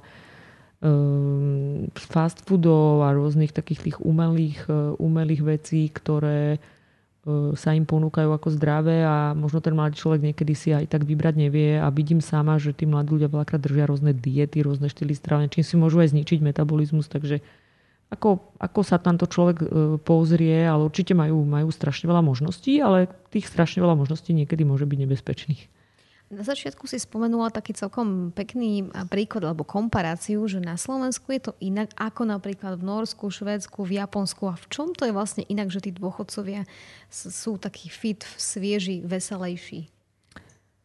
um, 0.83 1.91
fast 1.95 2.43
foodov 2.47 3.03
a 3.03 3.11
rôznych 3.11 3.51
takých 3.51 3.91
tých 3.91 3.97
umelých, 3.99 4.67
e, 4.71 4.95
umelých 4.99 5.43
vecí, 5.43 5.91
ktoré 5.91 6.63
sa 7.55 7.71
im 7.71 7.87
ponúkajú 7.87 8.35
ako 8.35 8.51
zdravé 8.51 8.99
a 9.07 9.31
možno 9.31 9.63
ten 9.63 9.71
mladý 9.71 9.95
človek 9.95 10.27
niekedy 10.27 10.53
si 10.59 10.75
aj 10.75 10.91
tak 10.91 11.07
vybrať 11.07 11.39
nevie 11.39 11.79
a 11.79 11.87
vidím 11.87 12.19
sama, 12.19 12.59
že 12.59 12.75
tí 12.75 12.83
mladí 12.83 13.15
ľudia 13.15 13.31
veľakrát 13.31 13.63
držia 13.63 13.87
rôzne 13.87 14.11
diety, 14.11 14.59
rôzne 14.59 14.91
štýly 14.91 15.15
stravenia, 15.15 15.47
čím 15.47 15.63
si 15.63 15.79
môžu 15.79 16.03
aj 16.03 16.11
zničiť 16.11 16.43
metabolizmus, 16.43 17.07
takže 17.07 17.39
ako, 18.11 18.53
ako 18.59 18.79
sa 18.83 18.99
tamto 18.99 19.25
človek 19.25 19.57
e, 19.63 19.65
pozrie, 20.03 20.67
ale 20.67 20.83
určite 20.83 21.15
majú, 21.15 21.47
majú 21.47 21.71
strašne 21.71 22.11
veľa 22.11 22.21
možností, 22.21 22.83
ale 22.83 23.07
tých 23.31 23.47
strašne 23.47 23.79
veľa 23.79 23.95
možností 23.97 24.35
niekedy 24.35 24.67
môže 24.67 24.83
byť 24.83 24.99
nebezpečných. 25.07 25.61
Na 26.33 26.41
začiatku 26.41 26.89
si 26.89 26.97
spomenula 26.97 27.53
taký 27.53 27.77
celkom 27.77 28.33
pekný 28.33 28.89
príklad 29.05 29.45
alebo 29.45 29.61
komparáciu, 29.61 30.41
že 30.49 30.57
na 30.57 30.73
Slovensku 30.73 31.29
je 31.29 31.49
to 31.49 31.51
inak 31.61 31.93
ako 31.93 32.25
napríklad 32.25 32.81
v 32.81 32.83
Norsku, 32.89 33.29
Švédsku, 33.29 33.85
v 33.85 34.01
Japonsku. 34.01 34.49
A 34.49 34.57
v 34.57 34.65
čom 34.73 34.97
to 34.97 35.05
je 35.05 35.13
vlastne 35.13 35.45
inak, 35.45 35.69
že 35.69 35.85
tí 35.85 35.93
dôchodcovia 35.93 36.65
sú 37.13 37.61
takí 37.61 37.93
fit, 37.93 38.25
svieži, 38.35 39.05
veselejší? 39.05 39.93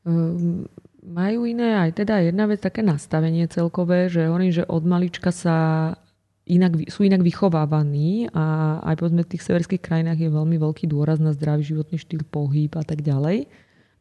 Um, 0.05 0.69
majú 1.00 1.49
iné 1.49 1.81
aj 1.81 2.05
teda 2.05 2.21
jedna 2.21 2.45
vec, 2.45 2.61
také 2.61 2.85
nastavenie 2.85 3.49
celkové, 3.49 4.12
že 4.12 4.28
hovorím, 4.28 4.52
že 4.52 4.69
od 4.69 4.85
malička 4.85 5.33
sa 5.33 5.57
inak, 6.49 6.93
sú 6.93 7.05
inak 7.05 7.25
vychovávaní 7.25 8.33
a 8.33 8.78
aj 8.85 8.95
povedzme 9.00 9.23
v 9.25 9.33
tých 9.37 9.45
severských 9.45 9.85
krajinách 9.85 10.21
je 10.21 10.31
veľmi 10.33 10.57
veľký 10.61 10.88
dôraz 10.88 11.21
na 11.21 11.33
zdravý 11.37 11.64
životný 11.64 11.97
štýl, 12.00 12.25
pohyb 12.28 12.73
a 12.76 12.85
tak 12.85 13.00
ďalej. 13.05 13.49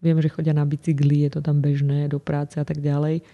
Viem, 0.02 0.22
že 0.22 0.30
chodia 0.30 0.54
na 0.54 0.66
bicykli, 0.66 1.26
je 1.26 1.38
to 1.38 1.42
tam 1.42 1.62
bežné 1.62 2.06
do 2.12 2.22
práce 2.22 2.62
a 2.62 2.66
tak 2.66 2.82
ďalej, 2.82 3.26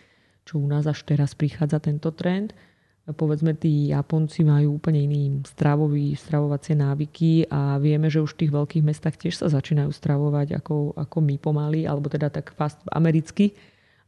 čo 0.47 0.59
u 0.59 0.67
nás 0.67 0.87
až 0.87 1.03
teraz 1.03 1.35
prichádza 1.35 1.83
tento 1.83 2.11
trend. 2.15 2.55
Povedzme, 3.03 3.51
tí 3.51 3.91
Japonci 3.91 4.47
majú 4.47 4.79
úplne 4.79 5.03
iný 5.03 5.43
stravový, 5.43 6.15
stravovacie 6.15 6.71
návyky 6.71 7.51
a 7.51 7.75
vieme, 7.75 8.07
že 8.07 8.23
už 8.23 8.31
v 8.31 8.47
tých 8.47 8.55
veľkých 8.55 8.83
mestách 8.87 9.19
tiež 9.19 9.43
sa 9.43 9.51
začínajú 9.51 9.91
stravovať 9.91 10.55
ako, 10.63 10.95
ako 10.95 11.17
my 11.19 11.35
pomaly, 11.35 11.83
alebo 11.83 12.07
teda 12.07 12.31
tak 12.31 12.55
fast 12.55 12.79
americky 12.95 13.59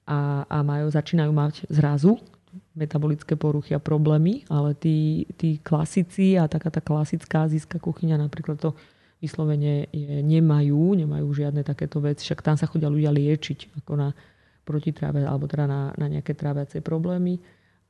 a, 0.08 0.48
a 0.48 0.63
majú, 0.63 0.88
začínajú 0.88 1.32
mať 1.36 1.68
zrazu 1.68 2.24
metabolické 2.72 3.36
poruchy 3.36 3.76
a 3.76 3.84
problémy, 3.84 4.48
ale 4.48 4.76
tí, 4.80 5.28
tí 5.36 5.60
klasici 5.60 6.39
a 6.39 6.48
taká 6.48 6.72
tá 6.72 6.80
klasická 6.80 7.48
azijská 7.48 7.84
kuchyňa, 7.84 8.15
napríklad 8.15 8.56
to 8.60 8.80
vyslovene 9.26 9.90
je, 9.90 10.22
nemajú, 10.22 10.94
nemajú 10.94 11.28
žiadne 11.34 11.66
takéto 11.66 11.98
veci, 11.98 12.22
však 12.30 12.46
tam 12.46 12.56
sa 12.56 12.70
chodia 12.70 12.94
ľudia 12.94 13.10
liečiť 13.10 13.82
ako 13.82 13.94
na 13.98 14.14
protitráve 14.66 15.26
alebo 15.26 15.50
teda 15.50 15.66
na, 15.66 15.82
na 15.98 16.06
nejaké 16.10 16.38
tráviacie 16.38 16.86
problémy. 16.86 17.42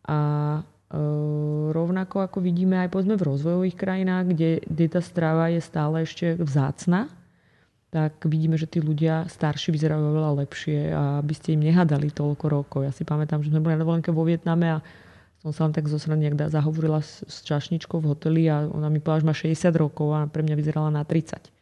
A 0.08 0.19
e, 0.60 1.00
rovnako 1.71 2.24
ako 2.24 2.39
vidíme 2.39 2.80
aj 2.80 2.91
povedzme 2.91 3.15
v 3.19 3.28
rozvojových 3.28 3.76
krajinách, 3.76 4.26
kde, 4.32 4.52
kde 4.63 4.86
tá 4.91 5.02
strava 5.04 5.52
je 5.52 5.60
stále 5.63 6.04
ešte 6.04 6.36
vzácna, 6.39 7.12
tak 7.95 8.28
vidíme, 8.28 8.60
že 8.60 8.67
tí 8.67 8.84
ľudia 8.84 9.24
starší 9.32 9.71
vyzerajú 9.71 10.04
oveľa 10.04 10.43
lepšie 10.43 10.91
a 10.91 11.24
aby 11.24 11.32
ste 11.32 11.56
im 11.56 11.63
nehadali 11.63 12.12
toľko 12.12 12.45
rokov. 12.52 12.80
Ja 12.84 12.91
si 12.91 13.08
pamätám, 13.08 13.39
že 13.39 13.56
sme 13.56 13.63
boli 13.63 13.80
na 13.80 13.82
dovolenke 13.88 14.12
vo 14.12 14.28
Vietname 14.28 14.67
a 14.67 14.84
som 15.45 15.53
sa 15.53 15.62
len 15.69 15.77
tak 15.77 15.86
zo 15.86 16.01
srandy 16.01 16.25
zahovorila 16.49 17.05
s, 17.05 17.21
s 17.29 17.45
čašničkou 17.45 18.01
v 18.01 18.10
hoteli 18.10 18.43
a 18.49 18.65
ona 18.65 18.89
mi 18.89 18.97
povedala, 18.97 19.21
že 19.21 19.29
má 19.29 19.36
60 19.69 19.77
rokov 19.77 20.10
a 20.10 20.25
pre 20.25 20.41
mňa 20.41 20.58
vyzerala 20.58 20.89
na 20.89 21.05
30. 21.05 21.53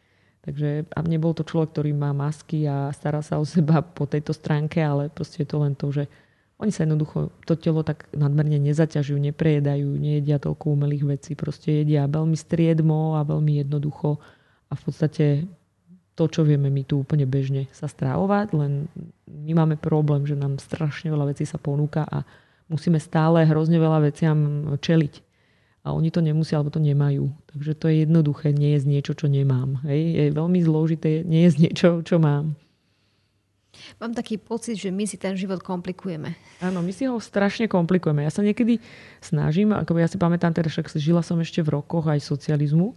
Takže 0.44 0.88
a 0.88 0.98
nebol 1.04 1.36
to 1.36 1.44
človek, 1.44 1.76
ktorý 1.76 1.92
má 1.92 2.16
masky 2.16 2.64
a 2.64 2.88
stará 2.96 3.20
sa 3.20 3.36
o 3.36 3.44
seba 3.48 3.84
po 3.84 4.08
tejto 4.08 4.32
stránke, 4.32 4.80
ale 4.80 5.12
proste 5.12 5.44
je 5.44 5.48
to 5.52 5.60
len 5.60 5.76
to, 5.76 5.92
že 5.92 6.08
oni 6.56 6.72
sa 6.72 6.88
jednoducho 6.88 7.28
to 7.44 7.60
telo 7.60 7.84
tak 7.84 8.08
nadmerne 8.16 8.56
nezaťažujú, 8.56 9.20
neprejedajú, 9.20 10.00
nejedia 10.00 10.40
toľko 10.40 10.64
umelých 10.80 11.04
vecí, 11.04 11.32
proste 11.36 11.84
jedia 11.84 12.08
veľmi 12.08 12.38
striedmo 12.38 13.20
a 13.20 13.26
veľmi 13.26 13.60
jednoducho 13.60 14.16
a 14.70 14.72
v 14.72 14.80
podstate 14.80 15.44
to, 16.14 16.24
čo 16.30 16.46
vieme 16.46 16.70
my 16.70 16.86
tu 16.86 17.02
úplne 17.02 17.26
bežne 17.26 17.66
sa 17.74 17.90
strávovať, 17.90 18.54
len 18.54 18.86
my 19.26 19.52
máme 19.52 19.76
problém, 19.76 20.22
že 20.24 20.38
nám 20.38 20.62
strašne 20.62 21.10
veľa 21.10 21.34
vecí 21.34 21.42
sa 21.42 21.58
ponúka 21.58 22.06
a 22.06 22.22
musíme 22.68 22.98
stále 23.00 23.44
hrozne 23.44 23.76
veľa 23.76 24.08
veciam 24.08 24.38
čeliť. 24.80 25.14
A 25.84 25.92
oni 25.92 26.08
to 26.08 26.24
nemusia, 26.24 26.56
alebo 26.56 26.72
to 26.72 26.80
nemajú. 26.80 27.28
Takže 27.52 27.72
to 27.76 27.92
je 27.92 28.08
jednoduché, 28.08 28.56
nie 28.56 28.72
je 28.76 28.80
z 28.80 28.86
niečo, 28.88 29.12
čo 29.12 29.28
nemám. 29.28 29.84
Hej? 29.84 30.00
Je 30.16 30.24
veľmi 30.32 30.58
zložité, 30.64 31.20
nie 31.28 31.44
je 31.44 31.50
z 31.52 31.56
niečo, 31.68 31.88
čo 32.00 32.16
mám. 32.16 32.56
Mám 34.00 34.14
taký 34.14 34.38
pocit, 34.38 34.78
že 34.78 34.88
my 34.88 35.04
si 35.04 35.20
ten 35.20 35.34
život 35.36 35.60
komplikujeme. 35.60 36.38
Áno, 36.62 36.80
my 36.80 36.88
si 36.94 37.04
ho 37.04 37.18
strašne 37.20 37.66
komplikujeme. 37.66 38.24
Ja 38.24 38.32
sa 38.32 38.40
niekedy 38.40 38.80
snažím, 39.20 39.74
ako 39.74 39.98
ja 39.98 40.08
si 40.08 40.16
pamätám, 40.16 40.54
teda 40.54 40.70
však 40.70 40.94
žila 40.96 41.20
som 41.20 41.42
ešte 41.42 41.60
v 41.60 41.74
rokoch 41.76 42.06
aj 42.06 42.22
socializmu, 42.22 42.94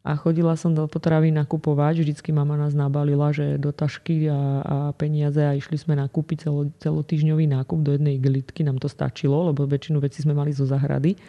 a 0.00 0.16
chodila 0.16 0.56
som 0.56 0.72
do 0.72 0.88
potravy 0.88 1.28
nakupovať. 1.28 2.00
Vždycky 2.00 2.32
mama 2.32 2.56
nás 2.56 2.72
nabalila, 2.72 3.36
že 3.36 3.60
do 3.60 3.68
tašky 3.68 4.32
a, 4.32 4.32
a 4.32 4.76
peniaze 4.96 5.44
a 5.44 5.52
išli 5.52 5.76
sme 5.76 5.92
nakúpiť 5.92 6.48
celo, 6.48 6.72
celotýždňový 6.80 7.44
nákup 7.52 7.78
do 7.84 7.92
jednej 7.92 8.16
igelitky. 8.16 8.64
Nám 8.64 8.80
to 8.80 8.88
stačilo, 8.88 9.52
lebo 9.52 9.68
väčšinu 9.68 10.00
vecí 10.00 10.24
sme 10.24 10.32
mali 10.32 10.56
zo 10.56 10.64
zahrady. 10.64 11.20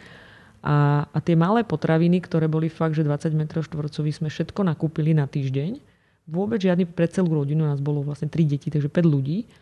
A, 0.64 1.04
a 1.04 1.18
tie 1.20 1.36
malé 1.36 1.68
potraviny, 1.68 2.24
ktoré 2.24 2.48
boli 2.48 2.72
fakt, 2.72 2.96
že 2.96 3.04
20 3.04 3.36
m 3.36 3.44
štvorcových 3.44 4.24
sme 4.24 4.28
všetko 4.32 4.64
nakúpili 4.64 5.12
na 5.12 5.28
týždeň. 5.28 5.76
Vôbec 6.32 6.64
žiadny 6.64 6.88
pre 6.88 7.10
celú 7.12 7.44
rodinu, 7.44 7.68
nás 7.68 7.82
bolo 7.82 8.00
vlastne 8.00 8.32
3 8.32 8.56
deti, 8.56 8.72
takže 8.72 8.88
5 8.88 9.04
ľudí. 9.04 9.52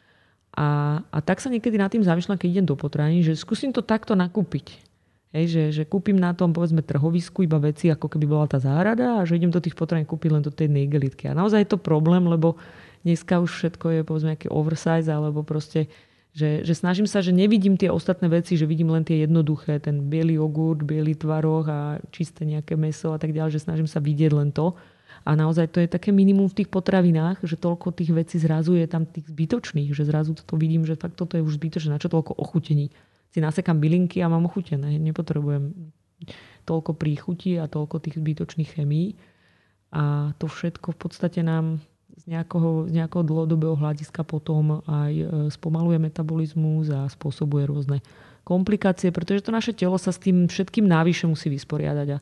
A, 0.54 1.02
a 1.10 1.18
tak 1.18 1.42
sa 1.42 1.50
niekedy 1.50 1.74
nad 1.74 1.90
tým 1.90 2.06
zamýšľam, 2.06 2.38
keď 2.38 2.48
idem 2.62 2.66
do 2.68 2.78
potraviny, 2.78 3.26
že 3.26 3.34
skúsim 3.34 3.74
to 3.74 3.82
takto 3.82 4.14
nakúpiť 4.14 4.89
Hej, 5.30 5.46
že, 5.46 5.62
že 5.70 5.82
kúpim 5.86 6.18
na 6.18 6.34
tom 6.34 6.50
povedzme 6.50 6.82
trhovisku 6.82 7.46
iba 7.46 7.62
veci, 7.62 7.86
ako 7.86 8.10
keby 8.10 8.26
bola 8.26 8.50
tá 8.50 8.58
záhrada 8.58 9.22
a 9.22 9.26
že 9.26 9.38
idem 9.38 9.54
do 9.54 9.62
tých 9.62 9.78
potravín 9.78 10.02
kúpiť 10.02 10.30
len 10.34 10.42
do 10.42 10.50
tej 10.50 10.66
igelitky. 10.66 11.30
A 11.30 11.38
naozaj 11.38 11.62
je 11.62 11.70
to 11.70 11.78
problém, 11.78 12.26
lebo 12.26 12.58
dneska 13.06 13.38
už 13.38 13.50
všetko 13.54 13.86
je 13.94 14.00
povedzme 14.02 14.34
nejaký 14.34 14.50
oversize 14.50 15.06
alebo 15.06 15.46
proste 15.46 15.86
že, 16.30 16.62
že 16.62 16.78
snažím 16.78 17.10
sa, 17.10 17.18
že 17.18 17.34
nevidím 17.34 17.74
tie 17.74 17.90
ostatné 17.90 18.30
veci, 18.30 18.54
že 18.54 18.62
vidím 18.62 18.94
len 18.94 19.02
tie 19.02 19.26
jednoduché, 19.26 19.82
ten 19.82 20.06
biely 20.06 20.38
jogurt, 20.38 20.86
biely 20.86 21.18
tvaroh 21.18 21.66
a 21.66 21.78
čisté 22.14 22.46
nejaké 22.46 22.78
meso 22.78 23.10
a 23.10 23.18
tak 23.18 23.34
ďalej, 23.34 23.58
že 23.58 23.66
snažím 23.66 23.90
sa 23.90 23.98
vidieť 23.98 24.30
len 24.30 24.54
to. 24.54 24.78
A 25.26 25.34
naozaj 25.34 25.74
to 25.74 25.82
je 25.82 25.90
také 25.90 26.14
minimum 26.14 26.46
v 26.46 26.62
tých 26.62 26.70
potravinách, 26.70 27.42
že 27.42 27.58
toľko 27.58 27.92
tých 27.92 28.14
vecí 28.14 28.38
zrazu 28.38 28.78
je 28.78 28.86
tam 28.86 29.10
tých 29.10 29.26
zbytočných, 29.26 29.90
že 29.90 30.06
zrazu 30.06 30.38
to 30.38 30.54
vidím, 30.54 30.86
že 30.86 30.94
fakt 30.94 31.18
toto 31.18 31.34
je 31.34 31.42
už 31.42 31.58
zbytočné, 31.58 31.98
na 31.98 32.00
čo 32.00 32.06
toľko 32.06 32.38
ochutení 32.38 32.94
si 33.30 33.38
nasekám 33.38 33.78
bylinky 33.78 34.20
a 34.20 34.30
mám 34.30 34.50
ochutené. 34.50 34.98
Nepotrebujem 34.98 35.92
toľko 36.68 36.92
príchutí 36.98 37.56
a 37.56 37.70
toľko 37.70 38.02
tých 38.02 38.20
zbytočných 38.20 38.70
chemí. 38.76 39.16
A 39.90 40.34
to 40.38 40.46
všetko 40.46 40.94
v 40.94 40.98
podstate 40.98 41.40
nám 41.42 41.82
z 42.20 42.24
nejakého, 42.36 42.90
z 42.90 42.92
nejakého 43.00 43.24
dlhodobého 43.24 43.74
hľadiska 43.78 44.22
potom 44.28 44.84
aj 44.84 45.12
e, 45.14 45.26
spomaluje 45.48 45.98
metabolizmus 45.98 46.92
a 46.92 47.08
spôsobuje 47.08 47.64
rôzne 47.64 47.98
komplikácie, 48.44 49.08
pretože 49.08 49.46
to 49.46 49.54
naše 49.54 49.72
telo 49.72 49.96
sa 49.96 50.12
s 50.12 50.20
tým 50.20 50.46
všetkým 50.46 50.84
návyše 50.84 51.24
musí 51.24 51.48
vysporiadať 51.48 52.08
a 52.12 52.18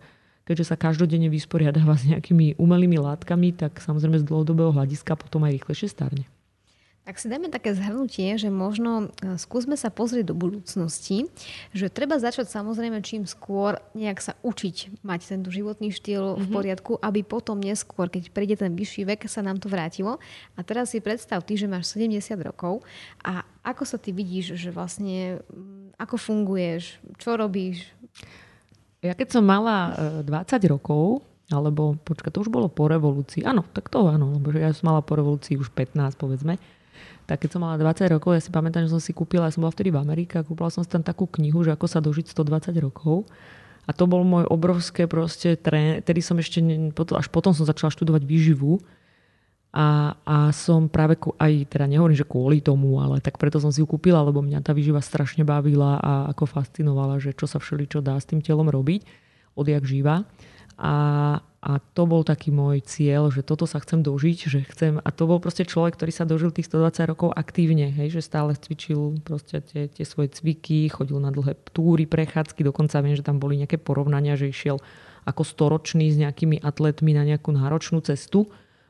keďže 0.47 0.65
sa 0.71 0.81
každodenne 0.81 1.29
vysporiadáva 1.29 1.99
s 1.99 2.09
nejakými 2.09 2.57
umelými 2.57 2.97
látkami, 2.97 3.53
tak 3.59 3.83
samozrejme 3.83 4.23
z 4.23 4.29
dlhodobého 4.29 4.73
hľadiska 4.73 5.19
potom 5.19 5.45
aj 5.45 5.61
rýchlejšie 5.61 5.89
starne. 5.91 6.25
Tak 7.09 7.17
si 7.17 7.33
dajme 7.33 7.49
také 7.49 7.73
zhrnutie, 7.73 8.37
že 8.37 8.53
možno 8.53 9.09
e, 9.25 9.41
skúsme 9.41 9.81
sa 9.81 9.89
pozrieť 9.89 10.29
do 10.29 10.37
budúcnosti, 10.37 11.25
že 11.73 11.89
treba 11.89 12.21
začať 12.21 12.53
samozrejme 12.53 13.01
čím 13.01 13.25
skôr 13.25 13.81
nejak 13.97 14.21
sa 14.21 14.37
učiť 14.45 15.01
mať 15.01 15.21
tento 15.25 15.49
životný 15.49 15.89
štýl 15.89 16.37
mm-hmm. 16.37 16.45
v 16.45 16.45
mhm. 16.45 16.53
poriadku, 16.53 16.93
aby 17.01 17.25
potom 17.25 17.65
neskôr, 17.65 18.13
keď 18.13 18.29
príde 18.29 18.61
ten 18.61 18.77
vyšší 18.77 19.09
vek, 19.09 19.25
sa 19.25 19.41
nám 19.41 19.57
to 19.57 19.73
vrátilo. 19.73 20.21
A 20.53 20.61
teraz 20.61 20.93
si 20.93 21.01
predstav 21.01 21.41
ty, 21.49 21.57
že 21.57 21.65
máš 21.65 21.97
70 21.97 22.29
rokov 22.45 22.85
a 23.25 23.41
ako 23.65 23.89
sa 23.89 23.97
ty 23.97 24.13
vidíš, 24.13 24.61
že 24.61 24.69
vlastne 24.69 25.41
mm, 25.49 25.97
ako 25.97 26.21
funguješ, 26.21 27.01
čo 27.17 27.41
robíš? 27.41 27.89
Ja 29.01 29.17
keď 29.17 29.41
som 29.41 29.49
mala 29.49 29.97
20 30.29 30.29
e, 30.29 30.69
rokov, 30.69 31.25
alebo 31.49 31.97
počkaj, 32.05 32.37
to 32.37 32.45
už 32.45 32.53
bolo 32.53 32.69
po 32.69 32.85
revolúcii. 32.85 33.49
Áno, 33.49 33.65
tak 33.73 33.89
to 33.89 34.05
áno, 34.13 34.37
lebo 34.37 34.53
ja 34.53 34.77
som 34.77 34.93
mala 34.93 35.01
po 35.01 35.17
revolúcii 35.17 35.57
už 35.57 35.73
15, 35.73 36.21
povedzme 36.21 36.61
tak 37.29 37.45
keď 37.45 37.51
som 37.53 37.61
mala 37.61 37.77
20 37.77 38.09
rokov, 38.17 38.33
ja 38.33 38.41
si 38.41 38.49
pamätám, 38.49 38.89
že 38.89 38.97
som 38.97 39.05
si 39.05 39.13
kúpila, 39.13 39.47
ja 39.47 39.53
som 39.53 39.61
bola 39.61 39.77
vtedy 39.77 39.93
v 39.93 40.01
Amerike 40.01 40.41
a 40.41 40.47
kúpila 40.49 40.73
som 40.73 40.81
si 40.81 40.89
tam 40.89 41.05
takú 41.05 41.29
knihu, 41.29 41.61
že 41.61 41.77
ako 41.77 41.85
sa 41.85 42.01
dožiť 42.01 42.33
120 42.33 42.73
rokov. 42.81 43.29
A 43.85 43.93
to 43.93 44.09
bol 44.09 44.25
môj 44.25 44.49
obrovské 44.49 45.05
proste 45.05 45.61
trén, 45.61 46.01
tedy 46.01 46.25
som 46.25 46.41
ešte, 46.41 46.65
až 47.13 47.29
potom 47.29 47.53
som 47.53 47.69
začala 47.69 47.93
študovať 47.93 48.25
výživu. 48.25 48.81
A, 49.69 50.17
a 50.25 50.49
som 50.57 50.89
práve 50.89 51.21
aj, 51.21 51.69
teda 51.69 51.85
nehovorím, 51.85 52.17
že 52.17 52.25
kvôli 52.25 52.65
tomu, 52.65 52.97
ale 53.05 53.21
tak 53.21 53.37
preto 53.37 53.61
som 53.61 53.69
si 53.69 53.85
ju 53.85 53.87
kúpila, 53.89 54.25
lebo 54.25 54.41
mňa 54.41 54.65
tá 54.65 54.73
výživa 54.73 55.05
strašne 55.05 55.45
bavila 55.45 56.01
a 56.01 56.13
ako 56.33 56.49
fascinovala, 56.49 57.21
že 57.21 57.37
čo 57.37 57.45
sa 57.45 57.61
všeličo 57.61 58.01
dá 58.01 58.17
s 58.17 58.25
tým 58.25 58.41
telom 58.41 58.73
robiť, 58.73 59.05
odjak 59.53 59.85
živa. 59.85 60.25
A, 60.79 60.95
a 61.59 61.73
to 61.99 62.07
bol 62.07 62.23
taký 62.23 62.55
môj 62.55 62.87
cieľ, 62.87 63.35
že 63.35 63.43
toto 63.43 63.67
sa 63.67 63.83
chcem 63.83 63.99
dožiť, 63.99 64.39
že 64.47 64.61
chcem, 64.71 65.03
a 65.03 65.11
to 65.11 65.27
bol 65.27 65.43
proste 65.43 65.67
človek, 65.67 65.99
ktorý 65.99 66.13
sa 66.15 66.23
dožil 66.23 66.55
tých 66.55 66.71
120 66.71 67.11
rokov 67.11 67.35
aktívne, 67.35 67.91
hej, 67.91 68.15
že 68.15 68.23
stále 68.23 68.55
cvičil 68.55 69.19
proste 69.27 69.59
tie, 69.59 69.91
tie 69.91 70.07
svoje 70.07 70.31
cviky, 70.39 70.87
chodil 70.87 71.19
na 71.19 71.35
dlhé 71.35 71.59
túry, 71.75 72.07
prechádzky, 72.07 72.63
dokonca 72.63 73.03
viem, 73.03 73.19
že 73.19 73.27
tam 73.27 73.43
boli 73.43 73.59
nejaké 73.59 73.75
porovnania, 73.75 74.39
že 74.39 74.55
išiel 74.55 74.79
ako 75.27 75.43
storočný 75.43 76.15
s 76.15 76.17
nejakými 76.23 76.63
atletmi 76.63 77.11
na 77.11 77.27
nejakú 77.27 77.51
náročnú 77.51 77.99
cestu 78.07 78.47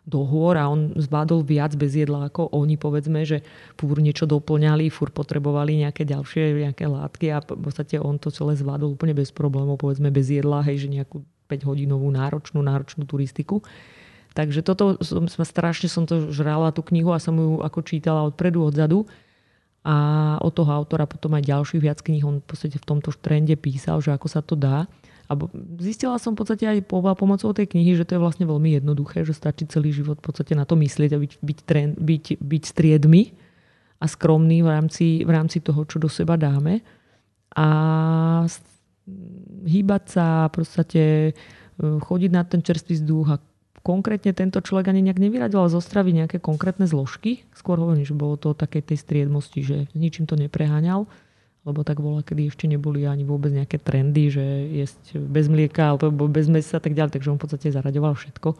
do 0.09 0.25
hôr 0.25 0.57
a 0.57 0.69
on 0.69 0.93
zvládol 0.97 1.45
viac 1.45 1.73
bez 1.77 1.97
jedla 1.97 2.29
ako 2.33 2.53
oni, 2.53 2.81
povedzme, 2.81 3.25
že 3.29 3.45
fúr 3.77 4.01
niečo 4.01 4.25
doplňali, 4.25 4.89
fúr 4.89 5.13
potrebovali 5.13 5.85
nejaké 5.85 6.05
ďalšie 6.09 6.69
nejaké 6.69 6.85
látky 6.89 7.33
a 7.33 7.45
v 7.45 7.61
podstate 7.61 8.01
on 8.01 8.17
to 8.17 8.33
celé 8.33 8.57
zvládol 8.57 8.97
úplne 8.97 9.13
bez 9.13 9.33
problémov, 9.33 9.81
povedzme 9.81 10.09
bez 10.09 10.33
jedla, 10.33 10.65
hej, 10.65 10.85
že 10.85 10.89
nejakú 10.89 11.25
5-hodinovú 11.49 12.07
náročnú, 12.13 12.61
náročnú 12.61 13.09
turistiku. 13.09 13.65
Takže 14.37 14.63
toto 14.63 15.01
som, 15.03 15.27
strašne 15.27 15.89
som 15.91 16.05
to 16.07 16.31
žrala, 16.31 16.71
tú 16.71 16.85
knihu 16.87 17.11
a 17.11 17.19
som 17.19 17.35
ju 17.35 17.59
ako 17.65 17.83
čítala 17.83 18.23
odpredu, 18.23 18.63
odzadu. 18.63 19.09
A 19.83 20.37
od 20.45 20.53
toho 20.53 20.69
autora 20.69 21.09
potom 21.09 21.33
aj 21.35 21.49
ďalších 21.49 21.81
viac 21.81 21.99
kníh, 22.05 22.23
on 22.23 22.45
v 22.45 22.47
podstate 22.47 22.77
v 22.77 22.87
tomto 22.87 23.09
trende 23.17 23.57
písal, 23.57 24.05
že 24.05 24.13
ako 24.13 24.29
sa 24.29 24.45
to 24.45 24.53
dá. 24.53 24.85
A 25.29 25.33
zistila 25.81 26.17
som 26.17 26.33
v 26.33 26.45
podstate 26.45 26.65
aj 26.65 26.89
pomocou 26.89 27.53
tej 27.53 27.69
knihy, 27.69 27.97
že 27.97 28.09
to 28.09 28.17
je 28.17 28.23
vlastne 28.23 28.49
veľmi 28.49 28.81
jednoduché, 28.81 29.29
že 29.29 29.37
stačí 29.37 29.69
celý 29.69 29.93
život 29.93 30.21
v 30.21 30.25
podstate 30.25 30.57
na 30.57 30.65
to 30.65 30.73
myslieť 30.77 31.11
a 31.13 31.19
byť, 31.21 31.33
byť, 31.41 31.59
trend, 31.69 31.95
byť, 32.01 32.25
byť 32.41 32.63
striedmi 32.65 33.23
a 34.01 34.07
skromný 34.09 34.65
v 34.65 34.69
rámci, 34.73 35.07
v 35.27 35.31
rámci 35.31 35.61
toho, 35.61 35.85
čo 35.85 36.01
do 36.01 36.09
seba 36.09 36.41
dáme. 36.41 36.81
A 37.53 37.69
hýbať 39.65 40.03
sa, 40.09 40.27
proste 40.49 41.35
chodiť 41.79 42.31
na 42.33 42.43
ten 42.43 42.61
čerstvý 42.65 42.99
vzduch 42.99 43.27
a 43.35 43.43
konkrétne 43.87 44.35
tento 44.35 44.61
človek 44.61 44.91
ani 44.91 45.01
nejak 45.07 45.23
nevyradoval 45.23 45.71
zo 45.71 45.81
stravy 45.81 46.13
nejaké 46.13 46.43
konkrétne 46.43 46.85
zložky. 46.85 47.47
Skôr 47.55 47.79
hovorím, 47.81 48.05
že 48.05 48.13
bolo 48.13 48.37
to 48.37 48.53
také 48.53 48.83
tej 48.85 49.01
striedmosti, 49.01 49.61
že 49.65 49.77
ničím 49.97 50.29
to 50.29 50.37
nepreháňal, 50.37 51.09
lebo 51.65 51.81
tak 51.85 52.01
bola, 52.03 52.21
kedy 52.21 52.49
ešte 52.53 52.67
neboli 52.69 53.05
ani 53.05 53.25
vôbec 53.25 53.53
nejaké 53.53 53.81
trendy, 53.81 54.29
že 54.29 54.45
jesť 54.73 55.21
bez 55.21 55.49
mlieka 55.49 55.97
alebo 55.97 56.29
bez 56.29 56.49
mesa 56.49 56.77
a 56.77 56.83
tak 56.83 56.93
ďalej, 56.93 57.17
takže 57.17 57.31
on 57.33 57.39
v 57.41 57.45
podstate 57.45 57.73
zaraďoval 57.73 58.13
všetko. 58.19 58.57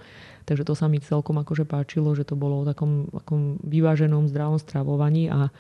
Takže 0.49 0.65
to 0.65 0.73
sa 0.73 0.89
mi 0.89 0.97
celkom 1.01 1.37
akože 1.41 1.69
páčilo, 1.69 2.17
že 2.17 2.25
to 2.25 2.33
bolo 2.33 2.63
o 2.63 2.69
takom, 2.69 3.13
takom 3.13 3.61
vyváženom, 3.65 4.29
zdravom 4.33 4.57
stravovaní 4.57 5.29
a 5.29 5.53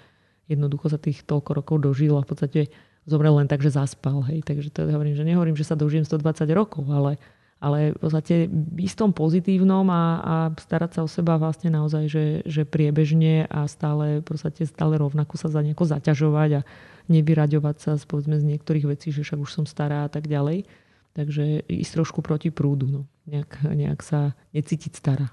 jednoducho 0.49 0.89
sa 0.89 0.97
tých 0.97 1.29
toľko 1.29 1.51
rokov 1.61 1.77
dožil 1.85 2.17
a 2.17 2.25
v 2.25 2.29
podstate 2.29 2.61
zomrel 3.09 3.35
len 3.41 3.49
tak, 3.49 3.65
že 3.65 3.73
zaspal. 3.73 4.21
Hej. 4.29 4.45
Takže 4.45 4.69
to 4.69 4.85
hovorím, 4.85 5.17
že 5.17 5.25
nehovorím, 5.25 5.57
že 5.57 5.65
sa 5.65 5.75
dožijem 5.75 6.05
120 6.05 6.45
rokov, 6.53 6.85
ale, 6.93 7.17
ale 7.59 7.97
v 7.97 7.99
podstate 7.99 8.47
istom 8.77 9.17
pozitívnom 9.17 9.89
a, 9.89 10.05
a 10.21 10.35
starať 10.53 10.91
sa 10.93 11.01
o 11.03 11.09
seba 11.09 11.41
vlastne 11.41 11.73
naozaj, 11.73 12.05
že, 12.07 12.25
že 12.45 12.63
priebežne 12.69 13.49
a 13.49 13.65
stále, 13.65 14.21
v 14.21 14.25
podstate 14.29 14.69
stále 14.69 15.01
rovnako 15.01 15.41
sa 15.41 15.49
za 15.49 15.65
nejako 15.65 15.89
zaťažovať 15.89 16.51
a 16.61 16.67
nevyraďovať 17.09 17.77
sa 17.81 17.91
povedzme 18.05 18.37
z 18.37 18.45
niektorých 18.45 18.87
vecí, 18.87 19.09
že 19.09 19.25
však 19.25 19.41
už 19.41 19.51
som 19.51 19.65
stará 19.65 20.05
a 20.05 20.13
tak 20.13 20.29
ďalej. 20.29 20.69
Takže 21.17 21.67
ísť 21.67 21.93
trošku 21.99 22.23
proti 22.23 22.53
prúdu, 22.55 22.87
no. 22.87 23.03
nejak, 23.27 23.65
nejak 23.75 24.01
sa 24.05 24.39
necítiť 24.55 24.93
stará. 24.95 25.33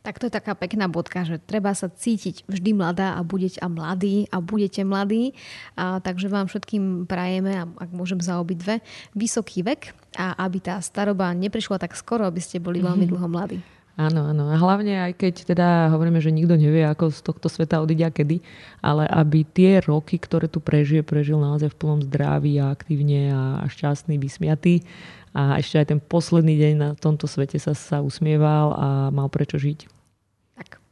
Tak 0.00 0.22
to 0.22 0.30
je 0.30 0.32
taká 0.32 0.54
pekná 0.54 0.86
bodka, 0.86 1.26
že 1.26 1.42
treba 1.42 1.74
sa 1.74 1.90
cítiť 1.90 2.46
vždy 2.46 2.70
mladá 2.78 3.18
a 3.18 3.26
budete 3.26 3.58
a 3.58 3.66
mladí 3.66 4.30
a 4.30 4.38
budete 4.38 4.86
mladí. 4.86 5.34
A, 5.74 5.98
takže 5.98 6.30
vám 6.30 6.46
všetkým 6.46 7.10
prajeme, 7.10 7.66
ak 7.74 7.90
môžem 7.90 8.22
za 8.22 8.38
obidve, 8.38 8.78
vysoký 9.18 9.66
vek 9.66 9.90
a 10.14 10.38
aby 10.46 10.62
tá 10.62 10.78
staroba 10.78 11.34
neprišla 11.34 11.82
tak 11.82 11.98
skoro, 11.98 12.22
aby 12.22 12.38
ste 12.38 12.62
boli 12.62 12.78
veľmi 12.78 13.04
mhm. 13.04 13.10
dlho 13.10 13.28
mladí. 13.28 13.58
Áno, 13.96 14.28
áno. 14.28 14.52
A 14.52 14.60
hlavne 14.60 15.08
aj 15.08 15.16
keď 15.16 15.56
teda 15.56 15.88
hovoríme, 15.88 16.20
že 16.20 16.28
nikto 16.28 16.52
nevie, 16.60 16.84
ako 16.84 17.08
z 17.08 17.20
tohto 17.24 17.48
sveta 17.48 17.80
odíde 17.80 18.04
a 18.04 18.12
kedy, 18.12 18.44
ale 18.84 19.08
aby 19.08 19.40
tie 19.48 19.80
roky, 19.80 20.20
ktoré 20.20 20.52
tu 20.52 20.60
prežije, 20.60 21.00
prežil 21.00 21.40
naozaj 21.40 21.72
v 21.72 21.78
plnom 21.80 22.00
zdraví 22.04 22.60
a 22.60 22.76
aktívne 22.76 23.32
a 23.32 23.64
šťastný, 23.64 24.20
vysmiatý 24.20 24.84
a 25.32 25.56
ešte 25.56 25.80
aj 25.80 25.86
ten 25.96 26.00
posledný 26.00 26.60
deň 26.60 26.72
na 26.76 26.90
tomto 26.92 27.24
svete 27.24 27.56
sa, 27.56 27.72
sa 27.72 28.04
usmieval 28.04 28.76
a 28.76 28.88
mal 29.08 29.32
prečo 29.32 29.56
žiť. 29.56 29.96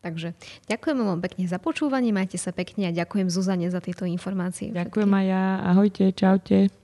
Takže 0.05 0.37
ďakujem 0.69 1.01
vám 1.01 1.25
pekne 1.25 1.49
za 1.49 1.57
počúvanie, 1.57 2.12
majte 2.12 2.37
sa 2.37 2.53
pekne 2.53 2.93
a 2.93 2.93
ďakujem 2.93 3.33
Zuzane 3.33 3.73
za 3.73 3.81
tieto 3.81 4.05
informácie. 4.05 4.69
Ďakujem 4.69 5.09
všetky. 5.09 5.21
aj 5.25 5.27
ja. 5.33 5.45
Ahojte, 5.64 6.05
čaute. 6.12 6.84